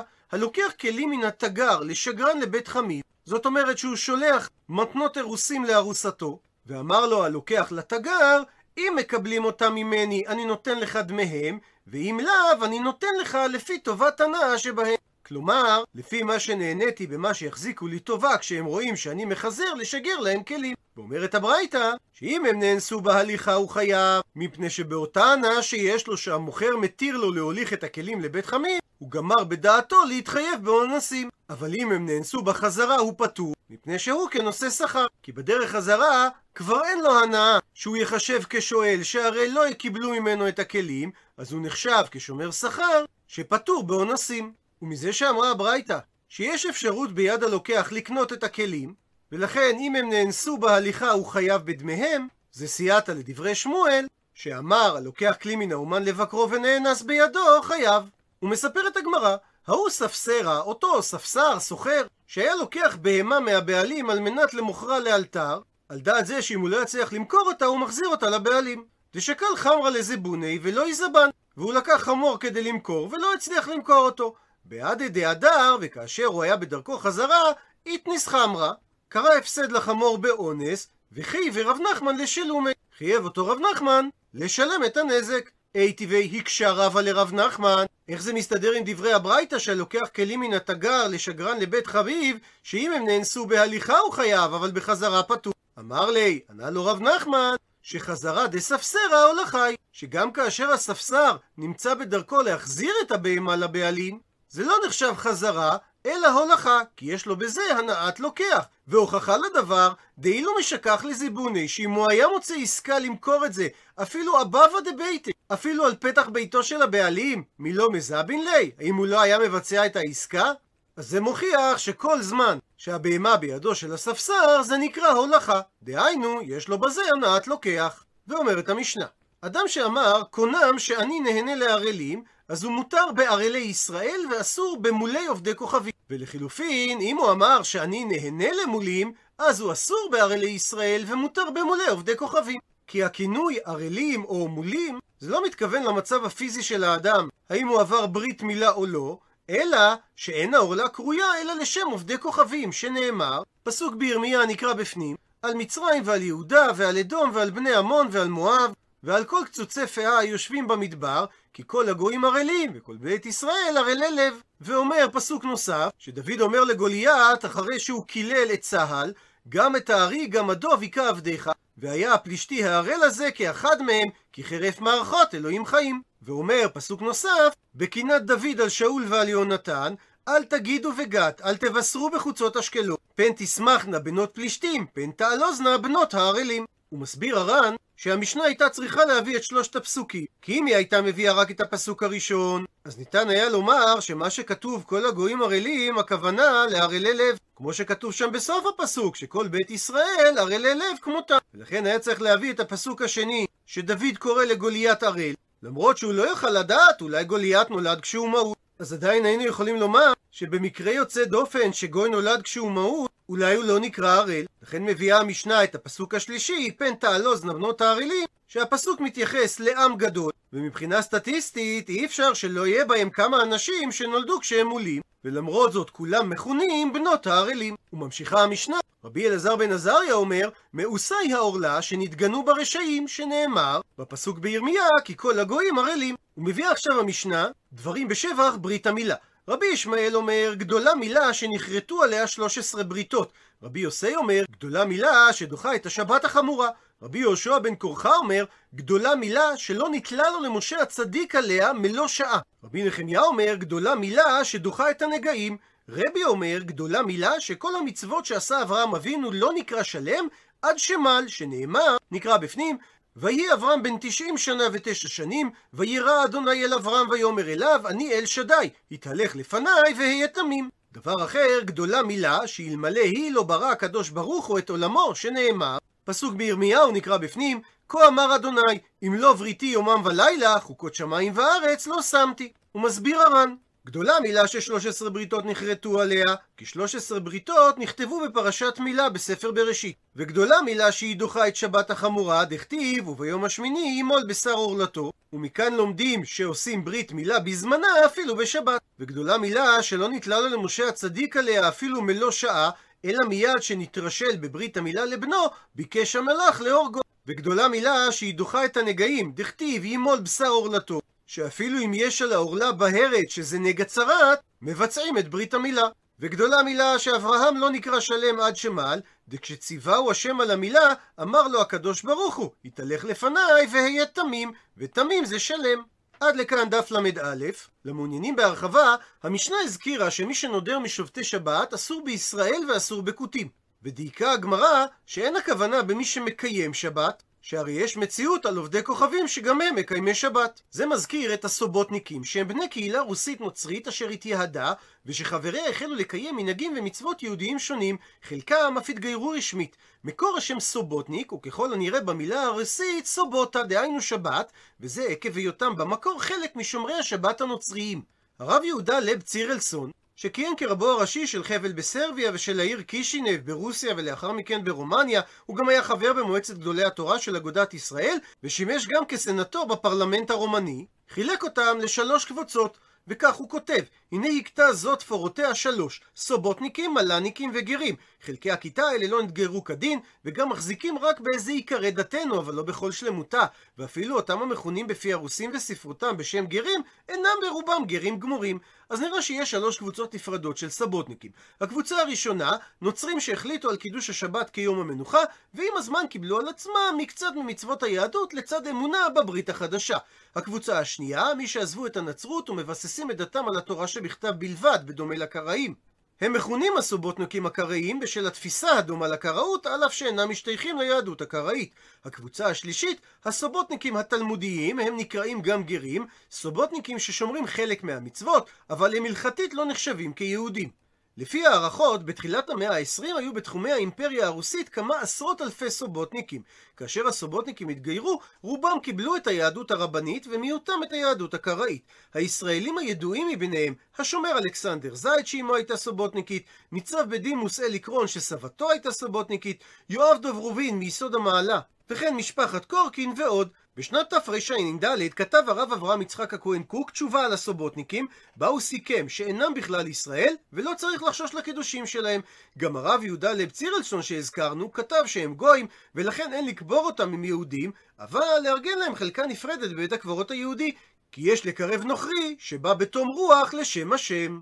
הלוקח 0.31 0.71
כלים 0.79 1.09
מן 1.09 1.23
התגר 1.23 1.79
לשגרן 1.79 2.39
לבית 2.39 2.67
חמיב, 2.67 3.01
זאת 3.25 3.45
אומרת 3.45 3.77
שהוא 3.77 3.95
שולח 3.95 4.49
מתנות 4.69 5.17
אירוסים 5.17 5.65
לארוסתו, 5.65 6.39
ואמר 6.65 7.05
לו 7.05 7.23
הלוקח 7.25 7.71
לתגר, 7.71 8.41
אם 8.77 8.93
מקבלים 8.97 9.45
אותם 9.45 9.75
ממני 9.75 10.27
אני 10.27 10.45
נותן 10.45 10.79
לך 10.79 10.95
דמיהם, 10.95 11.59
ואם 11.87 12.19
לאו 12.23 12.65
אני 12.65 12.79
נותן 12.79 13.07
לך 13.21 13.37
לפי 13.49 13.79
טובת 13.79 14.21
הנאה 14.21 14.57
שבהם. 14.57 14.95
כלומר, 15.25 15.83
לפי 15.95 16.23
מה 16.23 16.39
שנהניתי 16.39 17.07
במה 17.07 17.33
שיחזיקו 17.33 17.87
לי 17.87 17.99
טובה 17.99 18.37
כשהם 18.37 18.65
רואים 18.65 18.95
שאני 18.95 19.25
מחזר, 19.25 19.73
לשגר 19.73 20.19
להם 20.19 20.43
כלים. 20.43 20.75
ואומרת 20.97 21.35
הברייתא, 21.35 21.91
שאם 22.13 22.45
הם 22.45 22.59
נאנסו 22.59 23.01
בהליכה 23.01 23.53
הוא 23.53 23.69
חייב, 23.69 24.21
מפני 24.35 24.69
שבאותה 24.69 25.23
הנאה 25.23 25.61
שיש 25.63 26.07
לו 26.07 26.17
שהמוכר 26.17 26.77
מתיר 26.77 27.17
לו 27.17 27.33
להוליך 27.33 27.73
את 27.73 27.83
הכלים 27.83 28.21
לבית 28.21 28.45
חמים, 28.45 28.79
הוא 28.99 29.11
גמר 29.11 29.43
בדעתו 29.43 30.03
להתחייב 30.07 30.63
באונסים. 30.63 31.29
אבל 31.49 31.73
אם 31.75 31.91
הם 31.91 32.05
נאנסו 32.05 32.41
בחזרה 32.41 32.95
הוא 32.95 33.13
פטור, 33.17 33.53
מפני 33.69 33.99
שהוא 33.99 34.29
כנושא 34.29 34.69
שכר. 34.69 35.05
כי 35.23 35.31
בדרך 35.31 35.71
חזרה 35.71 36.29
כבר 36.55 36.83
אין 36.83 37.01
לו 37.01 37.19
הנאה 37.19 37.59
שהוא 37.73 37.97
יחשב 37.97 38.41
כשואל, 38.49 38.99
שהרי 39.03 39.51
לא 39.51 39.73
קיבלו 39.73 40.09
ממנו 40.11 40.47
את 40.47 40.59
הכלים, 40.59 41.11
אז 41.37 41.51
הוא 41.51 41.61
נחשב 41.65 42.03
כשומר 42.11 42.51
שכר 42.51 43.05
שפטור 43.27 43.83
באונסים. 43.83 44.62
ומזה 44.83 45.13
שאמרה 45.13 45.51
הברייתא 45.51 45.97
שיש 46.29 46.65
אפשרות 46.65 47.11
ביד 47.11 47.43
הלוקח 47.43 47.91
לקנות 47.91 48.33
את 48.33 48.43
הכלים, 48.43 48.93
ולכן 49.31 49.75
אם 49.79 49.95
הם 49.95 50.09
נאנסו 50.09 50.57
בהליכה 50.57 51.11
הוא 51.11 51.25
חייב 51.25 51.61
בדמיהם, 51.65 52.27
זה 52.51 52.67
סייעתא 52.67 53.11
לדברי 53.11 53.55
שמואל, 53.55 54.05
שאמר 54.33 54.97
הלוקח 54.97 55.35
כלי 55.41 55.55
מן 55.55 55.71
האומן 55.71 56.03
לבקרו 56.03 56.49
ונאנס 56.51 57.01
בידו, 57.01 57.61
חייב. 57.63 58.03
ומספרת 58.41 58.97
הגמרא, 58.97 59.35
ההוא 59.67 59.89
ספסרה, 59.89 60.59
אותו 60.59 61.03
ספסר, 61.03 61.59
סוחר, 61.59 62.05
שהיה 62.27 62.55
לוקח 62.55 62.97
בהמה 63.01 63.39
מהבעלים 63.39 64.09
על 64.09 64.19
מנת 64.19 64.53
למוכרה 64.53 64.99
לאלתר, 64.99 65.59
על 65.89 65.99
דעת 65.99 66.25
זה 66.25 66.41
שאם 66.41 66.61
הוא 66.61 66.69
לא 66.69 66.81
יצליח 66.81 67.13
למכור 67.13 67.43
אותה, 67.47 67.65
הוא 67.65 67.79
מחזיר 67.79 68.07
אותה 68.07 68.29
לבעלים. 68.29 68.85
דשקל 69.13 69.55
חמרה 69.55 69.89
לזבוני 69.89 70.59
ולא 70.61 70.89
יזבן, 70.89 71.29
והוא 71.57 71.73
לקח 71.73 71.97
חמור 71.97 72.39
כדי 72.39 72.63
למכור, 72.63 73.09
ולא 73.11 73.33
הצליח 73.33 73.67
למכור 73.67 74.05
אותו. 74.05 74.35
בעדי 74.65 75.09
דהדר, 75.09 75.77
וכאשר 75.81 76.25
הוא 76.25 76.43
היה 76.43 76.57
בדרכו 76.57 76.97
חזרה, 76.97 77.51
איתניס 77.85 78.27
חמרה, 78.27 78.73
קרא 79.09 79.33
הפסד 79.33 79.71
לחמור 79.71 80.17
באונס, 80.17 80.87
וחייב 81.11 81.57
רב 81.57 81.77
נחמן 81.91 82.17
לשלומי. 82.17 82.71
חייב 82.97 83.23
אותו 83.23 83.47
רב 83.47 83.57
נחמן 83.71 84.09
לשלם 84.33 84.85
את 84.85 84.97
הנזק. 84.97 85.49
היטיבי 85.73 86.37
הקשה 86.39 86.71
רבה 86.71 87.01
לרב 87.01 87.33
נחמן. 87.33 87.85
איך 88.09 88.21
זה 88.21 88.33
מסתדר 88.33 88.71
עם 88.71 88.83
דברי 88.85 89.13
הברייתא 89.13 89.59
שלוקח 89.59 90.07
כלים 90.15 90.39
מן 90.39 90.53
התגר 90.53 91.07
לשגרן 91.07 91.59
לבית 91.59 91.87
חביב, 91.87 92.37
שאם 92.63 92.93
הם 92.93 93.05
נאנסו 93.05 93.45
בהליכה 93.45 93.99
הוא 93.99 94.13
חייב, 94.13 94.53
אבל 94.53 94.71
בחזרה 94.71 95.23
פטור. 95.23 95.53
אמר 95.79 96.11
לי, 96.11 96.39
ענה 96.49 96.69
לו 96.69 96.85
רב 96.85 97.01
נחמן, 97.01 97.55
שחזרה 97.81 98.47
דספסרה 98.47 99.25
או 99.29 99.33
לחי, 99.41 99.75
שגם 99.91 100.31
כאשר 100.31 100.71
הספסר 100.71 101.35
נמצא 101.57 101.93
בדרכו 101.93 102.41
להחזיר 102.41 102.93
את 103.01 103.11
הבהמה 103.11 103.55
לבעלים, 103.55 104.19
זה 104.53 104.63
לא 104.63 104.75
נחשב 104.85 105.13
חזרה, 105.17 105.77
אלא 106.05 106.27
הולכה, 106.27 106.79
כי 106.97 107.05
יש 107.05 107.25
לו 107.25 107.35
בזה 107.35 107.61
הנעת 107.77 108.19
לוקח. 108.19 108.65
והוכחה 108.87 109.37
לדבר, 109.37 109.93
דאילו 110.17 110.51
משכח 110.59 111.05
לזיבוני, 111.05 111.67
שאם 111.67 111.91
הוא 111.91 112.09
היה 112.09 112.27
מוצא 112.27 112.55
עסקה 112.55 112.99
למכור 112.99 113.45
את 113.45 113.53
זה, 113.53 113.67
אפילו 114.01 114.41
אבבה 114.41 114.81
דביתי, 114.85 115.31
אפילו 115.53 115.85
על 115.85 115.95
פתח 115.99 116.29
ביתו 116.29 116.63
של 116.63 116.81
הבעלים, 116.81 117.43
מלא 117.59 117.91
מזבין 117.91 118.45
לי? 118.45 118.71
האם 118.79 118.95
הוא 118.95 119.07
לא 119.07 119.21
היה 119.21 119.39
מבצע 119.39 119.85
את 119.85 119.95
העסקה? 119.95 120.51
אז 120.97 121.09
זה 121.09 121.21
מוכיח 121.21 121.77
שכל 121.77 122.21
זמן 122.21 122.57
שהבהמה 122.77 123.37
בידו 123.37 123.75
של 123.75 123.93
הספסר, 123.93 124.63
זה 124.63 124.77
נקרא 124.77 125.09
הולכה. 125.11 125.61
דהיינו, 125.83 126.41
יש 126.45 126.67
לו 126.67 126.77
בזה 126.77 127.01
הנעת 127.15 127.47
לוקח. 127.47 128.03
ואומרת 128.27 128.69
המשנה, 128.69 129.05
אדם 129.41 129.63
שאמר, 129.67 130.21
קונם 130.29 130.75
שאני 130.77 131.19
נהנה 131.19 131.55
לערלים, 131.55 132.23
אז 132.47 132.63
הוא 132.63 132.71
מותר 132.71 133.11
בערלי 133.15 133.59
ישראל 133.59 134.21
ואסור 134.31 134.77
במולי 134.81 135.27
עובדי 135.27 135.55
כוכבים. 135.55 135.93
ולחילופין, 136.09 137.01
אם 137.01 137.17
הוא 137.17 137.31
אמר 137.31 137.63
שאני 137.63 138.05
נהנה 138.05 138.49
למולים, 138.63 139.13
אז 139.37 139.59
הוא 139.59 139.71
אסור 139.71 140.09
בערלי 140.11 140.49
ישראל 140.49 141.03
ומותר 141.07 141.49
במולי 141.49 141.87
עובדי 141.87 142.17
כוכבים. 142.17 142.59
כי 142.87 143.03
הכינוי 143.03 143.57
ערלים 143.65 144.23
או 144.23 144.47
מולים, 144.47 144.99
זה 145.19 145.31
לא 145.31 145.45
מתכוון 145.45 145.83
למצב 145.83 146.25
הפיזי 146.25 146.63
של 146.63 146.83
האדם, 146.83 147.29
האם 147.49 147.67
הוא 147.67 147.79
עבר 147.79 148.05
ברית 148.05 148.43
מילה 148.43 148.71
או 148.71 148.85
לא, 148.85 149.17
אלא 149.49 149.93
שאין 150.15 150.53
העורלה 150.53 150.89
קרויה 150.89 151.41
אלא 151.41 151.53
לשם 151.53 151.87
עובדי 151.91 152.17
כוכבים, 152.17 152.71
שנאמר, 152.71 153.43
פסוק 153.63 153.95
בירמיה 153.95 154.45
נקרא 154.45 154.73
בפנים, 154.73 155.15
על 155.41 155.53
מצרים 155.53 156.03
ועל 156.05 156.21
יהודה 156.21 156.67
ועל 156.75 156.97
אדום 156.97 157.31
ועל 157.33 157.49
בני 157.49 157.75
עמון 157.75 158.07
ועל 158.11 158.27
מואב 158.27 158.73
ועל 159.03 159.23
כל 159.23 159.41
קצוצי 159.45 159.87
פאה 159.87 160.17
היושבים 160.17 160.67
במדבר, 160.67 161.25
כי 161.53 161.63
כל 161.67 161.89
הגויים 161.89 162.25
ערלים, 162.25 162.71
וכל 162.75 162.97
בית 162.97 163.25
ישראל 163.25 163.77
ערלי 163.77 164.11
לב. 164.11 164.33
ואומר 164.61 165.07
פסוק 165.11 165.43
נוסף, 165.43 165.89
שדוד 165.97 166.41
אומר 166.41 166.63
לגוליית, 166.63 167.45
אחרי 167.45 167.79
שהוא 167.79 168.05
קילל 168.05 168.47
את 168.53 168.61
צה"ל, 168.61 169.13
גם 169.49 169.75
את 169.75 169.89
הארי, 169.89 170.27
גם 170.27 170.49
הדוב 170.49 170.81
היכה 170.81 171.09
עבדיך, 171.09 171.51
והיה 171.77 172.13
הפלישתי 172.13 172.63
הערל 172.63 173.03
הזה 173.03 173.31
כאחד 173.31 173.81
מהם, 173.81 174.09
כי 174.33 174.43
חירף 174.43 174.81
מערכות 174.81 175.35
אלוהים 175.35 175.65
חיים. 175.65 176.01
ואומר 176.21 176.67
פסוק 176.73 177.01
נוסף, 177.01 177.53
בקינת 177.75 178.25
דוד 178.25 178.61
על 178.61 178.69
שאול 178.69 179.05
ועל 179.09 179.29
יהונתן, 179.29 179.93
אל 180.27 180.43
תגידו 180.43 180.91
וגת, 180.97 181.41
אל 181.45 181.57
תבשרו 181.57 182.09
בחוצות 182.09 182.57
אשקלון, 182.57 182.97
פן 183.15 183.33
תשמחנה 183.35 183.99
בנות 183.99 184.33
פלישתים, 184.33 184.85
פן 184.93 185.11
תעלוזנה 185.11 185.77
בנות 185.77 186.13
הערלים. 186.13 186.65
הוא 186.93 186.99
מסביר 186.99 187.39
הר"ן 187.39 187.75
שהמשנה 187.97 188.43
הייתה 188.43 188.69
צריכה 188.69 189.05
להביא 189.05 189.37
את 189.37 189.43
שלושת 189.43 189.75
הפסוקים. 189.75 190.25
כי 190.41 190.59
אם 190.59 190.65
היא 190.65 190.75
הייתה 190.75 191.01
מביאה 191.01 191.33
רק 191.33 191.51
את 191.51 191.61
הפסוק 191.61 192.03
הראשון, 192.03 192.65
אז 192.85 192.97
ניתן 192.97 193.29
היה 193.29 193.49
לומר 193.49 193.99
שמה 193.99 194.29
שכתוב 194.29 194.83
כל 194.87 195.05
הגויים 195.05 195.41
ערלים, 195.41 195.97
הכוונה 195.97 196.65
לערלי 196.69 197.13
לב. 197.13 197.37
כמו 197.55 197.73
שכתוב 197.73 198.13
שם 198.13 198.31
בסוף 198.31 198.65
הפסוק, 198.65 199.15
שכל 199.15 199.47
בית 199.47 199.71
ישראל 199.71 200.35
ערלי 200.37 200.75
לב 200.75 200.97
כמותם. 201.01 201.37
ולכן 201.53 201.85
היה 201.85 201.99
צריך 201.99 202.21
להביא 202.21 202.51
את 202.51 202.59
הפסוק 202.59 203.01
השני, 203.01 203.45
שדוד 203.65 204.17
קורא 204.19 204.43
לגוליית 204.43 205.03
ערל, 205.03 205.33
למרות 205.63 205.97
שהוא 205.97 206.13
לא 206.13 206.29
יוכל 206.29 206.49
לדעת, 206.49 207.01
אולי 207.01 207.23
גוליית 207.23 207.69
נולד 207.69 208.01
כשהוא 208.01 208.29
מהות. 208.29 208.62
אז 208.83 208.93
עדיין 208.93 209.25
היינו 209.25 209.43
יכולים 209.43 209.75
לומר 209.75 210.13
שבמקרה 210.31 210.91
יוצא 210.91 211.23
דופן 211.23 211.73
שגוי 211.73 212.09
נולד 212.09 212.41
כשהוא 212.41 212.71
מהות, 212.71 213.11
אולי 213.29 213.55
הוא 213.55 213.63
לא 213.63 213.79
נקרא 213.79 214.15
ערל. 214.15 214.45
לכן 214.63 214.85
מביאה 214.85 215.19
המשנה 215.19 215.63
את 215.63 215.75
הפסוק 215.75 216.13
השלישי, 216.13 216.71
פן 216.77 216.95
תעלוז 216.95 217.45
נבנות 217.45 217.81
הערלים, 217.81 218.25
שהפסוק 218.47 219.01
מתייחס 219.01 219.59
לעם 219.59 219.97
גדול, 219.97 220.31
ומבחינה 220.53 221.01
סטטיסטית 221.01 221.89
אי 221.89 222.05
אפשר 222.05 222.33
שלא 222.33 222.67
יהיה 222.67 222.85
בהם 222.85 223.09
כמה 223.09 223.41
אנשים 223.41 223.91
שנולדו 223.91 224.39
כשהם 224.39 224.69
עולים, 224.69 225.01
ולמרות 225.25 225.73
זאת 225.73 225.89
כולם 225.89 226.29
מכונים 226.29 226.93
בנות 226.93 227.27
הערלים. 227.27 227.75
וממשיכה 227.93 228.43
המשנה, 228.43 228.77
רבי 229.05 229.27
אלעזר 229.27 229.55
בן 229.55 229.71
עזריה 229.71 230.13
אומר, 230.13 230.49
מאוסי 230.73 231.33
העורלה 231.33 231.81
שנתגנו 231.81 232.45
ברשעים, 232.45 233.07
שנאמר 233.07 233.81
בפסוק 233.97 234.37
בירמיה, 234.37 234.87
כי 235.05 235.17
כל 235.17 235.39
הגויים 235.39 235.79
ערלים. 235.79 236.15
הוא 236.35 236.45
מביא 236.45 236.67
עכשיו 236.67 236.99
המשנה 236.99 237.47
דברים 237.73 238.07
בשבח 238.07 238.55
ברית 238.61 238.87
המילה. 238.87 239.15
רבי 239.47 239.65
ישמעאל 239.65 240.15
אומר, 240.15 240.53
גדולה 240.57 240.95
מילה 240.95 241.33
שנכרתו 241.33 242.03
עליה 242.03 242.27
13 242.27 242.83
בריתות. 242.83 243.33
רבי 243.63 243.79
יוסי 243.79 244.15
אומר, 244.15 244.43
גדולה 244.51 244.85
מילה 244.85 245.33
שדוחה 245.33 245.75
את 245.75 245.85
השבת 245.85 246.25
החמורה. 246.25 246.69
רבי 247.01 247.19
יהושע 247.19 247.59
בן 247.59 247.75
קורחה 247.75 248.15
אומר, 248.15 248.45
גדולה 248.75 249.15
מילה 249.15 249.57
שלא 249.57 249.89
נתלה 249.91 250.29
לו 250.29 250.41
למשה 250.41 250.81
הצדיק 250.81 251.35
עליה 251.35 251.73
מלוא 251.73 252.07
שעה. 252.07 252.39
רבי 252.63 252.83
נחמיה 252.83 253.21
אומר, 253.21 253.55
גדולה 253.55 253.95
מילה 253.95 254.43
שדוחה 254.43 254.91
את 254.91 255.01
הנגעים. 255.01 255.57
רבי 255.89 256.23
אומר, 256.23 256.59
גדולה 256.59 257.01
מילה 257.01 257.39
שכל 257.39 257.75
המצוות 257.75 258.25
שעשה 258.25 258.61
אברהם 258.61 258.95
אבינו 258.95 259.31
לא 259.31 259.51
נקרא 259.55 259.83
שלם, 259.83 260.27
עד 260.61 260.79
שמל, 260.79 261.23
שנאמר, 261.27 261.97
נקרא 262.11 262.37
בפנים, 262.37 262.77
ויהי 263.15 263.53
אברהם 263.53 263.83
בן 263.83 263.97
תשעים 264.01 264.37
שנה 264.37 264.63
ותשע 264.73 265.07
שנים, 265.07 265.51
וירא 265.73 266.25
אדוני 266.25 266.65
אל 266.65 266.73
אברהם 266.73 267.09
ויאמר 267.09 267.53
אליו, 267.53 267.81
אני 267.85 268.13
אל 268.13 268.25
שדי, 268.25 268.69
התהלך 268.91 269.35
לפניי 269.35 269.93
ואהיה 269.97 270.27
תמים. 270.27 270.69
דבר 270.91 271.25
אחר, 271.25 271.59
גדולה 271.65 272.03
מילה, 272.03 272.47
שאלמלא 272.47 272.99
היא 272.99 273.31
לא 273.31 273.43
ברא 273.43 273.71
הקדוש 273.71 274.09
ברוך 274.09 274.45
הוא 274.45 274.59
את 274.59 274.69
עולמו, 274.69 275.15
שנאמר, 275.15 275.77
פסוק 276.03 276.33
בירמיהו 276.33 276.91
נקרא 276.91 277.17
בפנים, 277.17 277.61
כה 277.89 278.07
אמר 278.07 278.35
אדוני, 278.35 278.79
אם 279.03 279.13
לא 279.13 279.33
בריתי 279.33 279.65
יומם 279.65 280.01
ולילה, 280.05 280.59
חוקות 280.59 280.95
שמיים 280.95 281.33
וארץ 281.35 281.87
לא 281.87 282.01
שמתי. 282.01 282.51
הוא 282.71 282.81
מסביר 282.81 283.21
הר"ן. 283.21 283.55
גדולה 283.85 284.19
מילה 284.19 284.47
ששלוש 284.47 284.85
עשרה 284.85 285.09
בריתות 285.09 285.45
נכרתו 285.45 286.01
עליה, 286.01 286.35
כי 286.57 286.65
שלוש 286.65 286.95
עשרה 286.95 287.19
בריתות 287.19 287.77
נכתבו 287.77 288.21
בפרשת 288.25 288.79
מילה 288.79 289.09
בספר 289.09 289.51
בראשית. 289.51 289.95
וגדולה 290.15 290.61
מילה 290.61 290.91
שהיא 290.91 291.15
דוחה 291.15 291.47
את 291.47 291.55
שבת 291.55 291.91
החמורה, 291.91 292.45
דכתיב, 292.45 293.07
וביום 293.07 293.43
השמיני 293.43 293.95
ימול 293.99 294.23
בשר 294.27 294.51
עורלתו. 294.51 295.11
ומכאן 295.33 295.73
לומדים 295.73 296.25
שעושים 296.25 296.85
ברית 296.85 297.11
מילה 297.11 297.39
בזמנה 297.39 297.87
אפילו 298.05 298.35
בשבת. 298.35 298.81
וגדולה 298.99 299.37
מילה 299.37 299.83
שלא 299.83 300.09
נתלה 300.09 300.39
לו 300.39 300.47
למשה 300.47 300.87
הצדיק 300.87 301.37
עליה 301.37 301.67
אפילו 301.69 302.01
מלוא 302.01 302.31
שעה, 302.31 302.69
אלא 303.05 303.25
מיד 303.27 303.61
שנתרשל 303.61 304.35
בברית 304.35 304.77
המילה 304.77 305.05
לבנו, 305.05 305.45
ביקש 305.75 306.15
המלאך 306.15 306.61
להורגו. 306.61 307.01
וגדולה 307.27 307.67
מילה 307.67 308.11
שהיא 308.11 308.35
דוחה 308.35 308.65
את 308.65 308.77
הנגעים, 308.77 309.31
דכתיב 309.35 309.85
ימול 309.85 310.19
בשר 310.19 310.47
עורלתו. 310.47 311.01
שאפילו 311.27 311.79
אם 311.79 311.91
יש 311.93 312.21
על 312.21 312.33
העורלה 312.33 312.71
בהרת 312.71 313.29
שזה 313.29 313.59
נגע 313.59 313.85
צרת, 313.85 314.39
מבצעים 314.61 315.17
את 315.17 315.29
ברית 315.29 315.53
המילה. 315.53 315.87
וגדולה 316.19 316.63
מילה 316.63 316.99
שאברהם 316.99 317.57
לא 317.57 317.69
נקרא 317.69 317.99
שלם 317.99 318.39
עד 318.39 318.55
שמל, 318.55 319.01
דכשציווהו 319.27 320.11
השם 320.11 320.41
על 320.41 320.51
המילה, 320.51 320.93
אמר 321.21 321.47
לו 321.47 321.61
הקדוש 321.61 322.01
ברוך 322.01 322.35
הוא, 322.35 322.51
התהלך 322.65 323.05
לפניי 323.05 323.67
והיה 323.71 324.05
תמים, 324.05 324.51
ותמים 324.77 325.25
זה 325.25 325.39
שלם. 325.39 325.81
עד 326.19 326.35
לכאן 326.35 326.69
דף 326.69 326.91
ל"א. 326.91 327.45
למעוניינים 327.85 328.35
בהרחבה, 328.35 328.95
המשנה 329.23 329.55
הזכירה 329.63 330.11
שמי 330.11 330.35
שנודר 330.35 330.79
משובתי 330.79 331.23
שבת 331.23 331.73
אסור 331.73 332.03
בישראל 332.05 332.69
ואסור 332.69 333.01
בכותים. 333.01 333.49
ודייקה 333.83 334.31
הגמרא 334.31 334.85
שאין 335.05 335.35
הכוונה 335.35 335.81
במי 335.81 336.05
שמקיים 336.05 336.73
שבת, 336.73 337.23
שהרי 337.45 337.71
יש 337.71 337.97
מציאות 337.97 338.45
על 338.45 338.57
עובדי 338.57 338.83
כוכבים 338.83 339.27
שגם 339.27 339.61
הם 339.61 339.75
מקיימי 339.75 340.15
שבת. 340.15 340.61
זה 340.71 340.85
מזכיר 340.85 341.33
את 341.33 341.45
הסובוטניקים, 341.45 342.23
שהם 342.23 342.47
בני 342.47 342.69
קהילה 342.69 343.01
רוסית 343.01 343.41
נוצרית 343.41 343.87
אשר 343.87 344.09
התייהדה, 344.09 344.73
ושחבריה 345.05 345.69
החלו 345.69 345.95
לקיים 345.95 346.35
מנהגים 346.35 346.73
ומצוות 346.77 347.23
יהודיים 347.23 347.59
שונים, 347.59 347.97
חלקם 348.23 348.75
אף 348.77 348.89
התגיירו 348.89 349.29
רשמית. 349.29 349.77
מקור 350.03 350.37
השם 350.37 350.59
סובוטניק 350.59 351.31
הוא 351.31 351.41
ככל 351.41 351.73
הנראה 351.73 352.01
במילה 352.01 352.43
הרוסית 352.43 353.05
סובוטה, 353.05 353.63
דהיינו 353.63 354.01
שבת, 354.01 354.51
וזה 354.79 355.03
עקב 355.03 355.37
היותם 355.37 355.75
במקור 355.75 356.21
חלק 356.21 356.55
משומרי 356.55 356.93
השבת 356.93 357.41
הנוצריים. 357.41 358.01
הרב 358.39 358.63
יהודה 358.63 358.99
לב 358.99 359.21
צירלסון 359.21 359.91
שכיהן 360.15 360.53
כרבו 360.57 360.91
הראשי 360.91 361.27
של 361.27 361.43
חבל 361.43 361.71
בסרביה 361.71 362.31
ושל 362.33 362.59
העיר 362.59 362.81
קישינב 362.81 363.45
ברוסיה 363.45 363.93
ולאחר 363.97 364.31
מכן 364.31 364.63
ברומניה, 364.63 365.21
הוא 365.45 365.57
גם 365.57 365.69
היה 365.69 365.83
חבר 365.83 366.13
במועצת 366.13 366.57
גדולי 366.57 366.83
התורה 366.83 367.19
של 367.19 367.35
אגודת 367.35 367.73
ישראל, 367.73 368.17
ושימש 368.43 368.87
גם 368.87 369.05
כסנטור 369.05 369.67
בפרלמנט 369.67 370.29
הרומני, 370.29 370.85
חילק 371.09 371.43
אותם 371.43 371.77
לשלוש 371.81 372.25
קבוצות, 372.25 372.77
וכך 373.07 373.35
הוא 373.35 373.49
כותב, 373.49 373.83
הנה 374.13 374.27
יקטע 374.27 374.73
זאת 374.73 374.99
תפורותיה 374.99 375.55
שלוש, 375.55 376.01
סובוטניקים, 376.15 376.93
מלניקים 376.93 377.51
וגרים. 377.53 377.95
חלקי 378.21 378.51
הכיתה 378.51 378.83
האלה 378.83 379.07
לא 379.07 379.23
נתגרו 379.23 379.63
כדין, 379.63 379.99
וגם 380.25 380.49
מחזיקים 380.49 380.97
רק 380.97 381.19
באיזה 381.19 381.51
עיקרי 381.51 381.91
דתנו, 381.91 382.39
אבל 382.39 382.53
לא 382.53 382.63
בכל 382.63 382.91
שלמותה. 382.91 383.45
ואפילו 383.77 384.15
אותם 384.15 384.41
המכונים 384.41 384.87
בפי 384.87 385.13
הרוסים 385.13 385.51
וספרותם 385.53 386.17
בשם 386.17 386.45
גרים, 386.45 386.81
אינם 387.09 387.35
ברובם 387.41 387.85
גרים 387.85 388.19
גמורים. 388.19 388.59
אז 388.89 389.01
נראה 389.01 389.21
שיש 389.21 389.51
שלוש 389.51 389.77
קבוצות 389.77 390.15
נפרדות 390.15 390.57
של 390.57 390.69
סבוטניקים. 390.69 391.31
הקבוצה 391.61 392.01
הראשונה, 392.01 392.51
נוצרים 392.81 393.19
שהחליטו 393.19 393.69
על 393.69 393.75
קידוש 393.75 394.09
השבת 394.09 394.49
כיום 394.49 394.79
המנוחה, 394.79 395.19
ועם 395.53 395.73
הזמן 395.77 396.03
קיבלו 396.09 396.39
על 396.39 396.47
עצמם 396.47 396.95
מקצת 396.97 397.31
ממצוות 397.35 397.83
היהדות 397.83 398.33
לצד 398.33 398.67
אמונה 398.67 399.09
בברית 399.15 399.49
החדשה. 399.49 399.97
הקבוצה 400.35 400.79
השנייה, 400.79 401.33
מי 401.37 401.47
שעזבו 401.47 401.85
את 401.85 401.97
הנצרות 401.97 402.49
ומבססים 402.49 403.11
את 403.11 403.17
דתם 403.17 403.47
על 403.47 403.57
התורה 403.57 403.87
שבכתב 404.03 404.33
בלבד, 404.37 404.79
בדומה 404.85 405.15
לקראים. 405.15 405.75
הם 406.21 406.33
מכונים 406.33 406.73
הסובוטניקים 406.77 407.45
הקראיים 407.45 407.99
בשל 407.99 408.27
התפיסה 408.27 408.77
הדומה 408.77 409.07
לקראות, 409.07 409.65
על 409.65 409.85
אף 409.85 409.93
שאינם 409.93 410.29
משתייכים 410.29 410.77
ליהדות 410.77 411.21
הקראית. 411.21 411.71
הקבוצה 412.05 412.47
השלישית, 412.47 413.01
הסובוטניקים 413.25 413.95
התלמודיים, 413.95 414.79
הם 414.79 414.97
נקראים 414.97 415.41
גם 415.41 415.63
גרים, 415.63 416.05
סובוטניקים 416.31 416.99
ששומרים 416.99 417.47
חלק 417.47 417.83
מהמצוות, 417.83 418.49
אבל 418.69 418.97
הם 418.97 419.05
הלכתית 419.05 419.53
לא 419.53 419.65
נחשבים 419.65 420.13
כיהודים. 420.13 420.82
לפי 421.17 421.45
הערכות, 421.45 422.05
בתחילת 422.05 422.49
המאה 422.49 422.77
ה-20 422.77 423.03
היו 423.17 423.33
בתחומי 423.33 423.71
האימפריה 423.71 424.25
הרוסית 424.25 424.69
כמה 424.69 424.99
עשרות 424.99 425.41
אלפי 425.41 425.71
סובוטניקים. 425.71 426.41
כאשר 426.77 427.07
הסובוטניקים 427.07 427.69
התגיירו, 427.69 428.19
רובם 428.41 428.77
קיבלו 428.83 429.15
את 429.15 429.27
היהדות 429.27 429.71
הרבנית 429.71 430.27
ומיעוטם 430.31 430.83
את 430.83 430.93
היהדות 430.93 431.33
הקראית. 431.33 431.81
הישראלים 432.13 432.77
הידועים 432.77 433.27
מביניהם, 433.27 433.73
השומר 433.97 434.37
אלכסנדר 434.37 434.95
זייד 434.95 435.27
שאימו 435.27 435.55
הייתה 435.55 435.77
סובוטניקית, 435.77 436.45
ניצב 436.71 437.09
בדימוס 437.09 437.59
אלי 437.59 437.79
קרון 437.79 438.07
שסבתו 438.07 438.71
הייתה 438.71 438.91
סובוטניקית, 438.91 439.63
יואב 439.89 440.17
דוב 440.21 440.37
רובין 440.37 440.79
מיסוד 440.79 441.15
המעלה, 441.15 441.59
וכן 441.89 442.15
משפחת 442.15 442.65
קורקין 442.65 443.13
ועוד. 443.17 443.49
בשנת 443.77 444.13
תרע"ד 444.13 445.13
כתב 445.15 445.43
הרב 445.47 445.71
אברהם 445.71 446.01
יצחק 446.01 446.33
הכהן 446.33 446.63
קוק 446.63 446.91
תשובה 446.91 447.25
על 447.25 447.33
הסובוטניקים, 447.33 448.07
בה 448.35 448.47
הוא 448.47 448.59
סיכם 448.59 449.09
שאינם 449.09 449.53
בכלל 449.53 449.87
ישראל, 449.87 450.35
ולא 450.53 450.71
צריך 450.77 451.03
לחשוש 451.03 451.33
לקידושים 451.33 451.85
שלהם. 451.85 452.21
גם 452.57 452.75
הרב 452.75 453.03
יהודה 453.03 453.33
לב 453.33 453.49
צירלסון 453.49 454.01
שהזכרנו, 454.01 454.71
כתב 454.71 455.03
שהם 455.05 455.33
גויים, 455.33 455.67
ולכן 455.95 456.33
אין 456.33 456.47
לקבור 456.47 456.85
אותם 456.85 457.13
עם 457.13 457.23
יהודים, 457.23 457.71
אבל 457.99 458.39
לארגן 458.43 458.77
להם 458.79 458.95
חלקה 458.95 459.25
נפרדת 459.25 459.71
בבית 459.71 459.93
הקברות 459.93 460.31
היהודי, 460.31 460.71
כי 461.11 461.21
יש 461.21 461.45
לקרב 461.45 461.83
נוכרי 461.83 462.35
שבא 462.39 462.73
בתום 462.73 463.07
רוח 463.07 463.53
לשם 463.53 463.93
השם. 463.93 464.39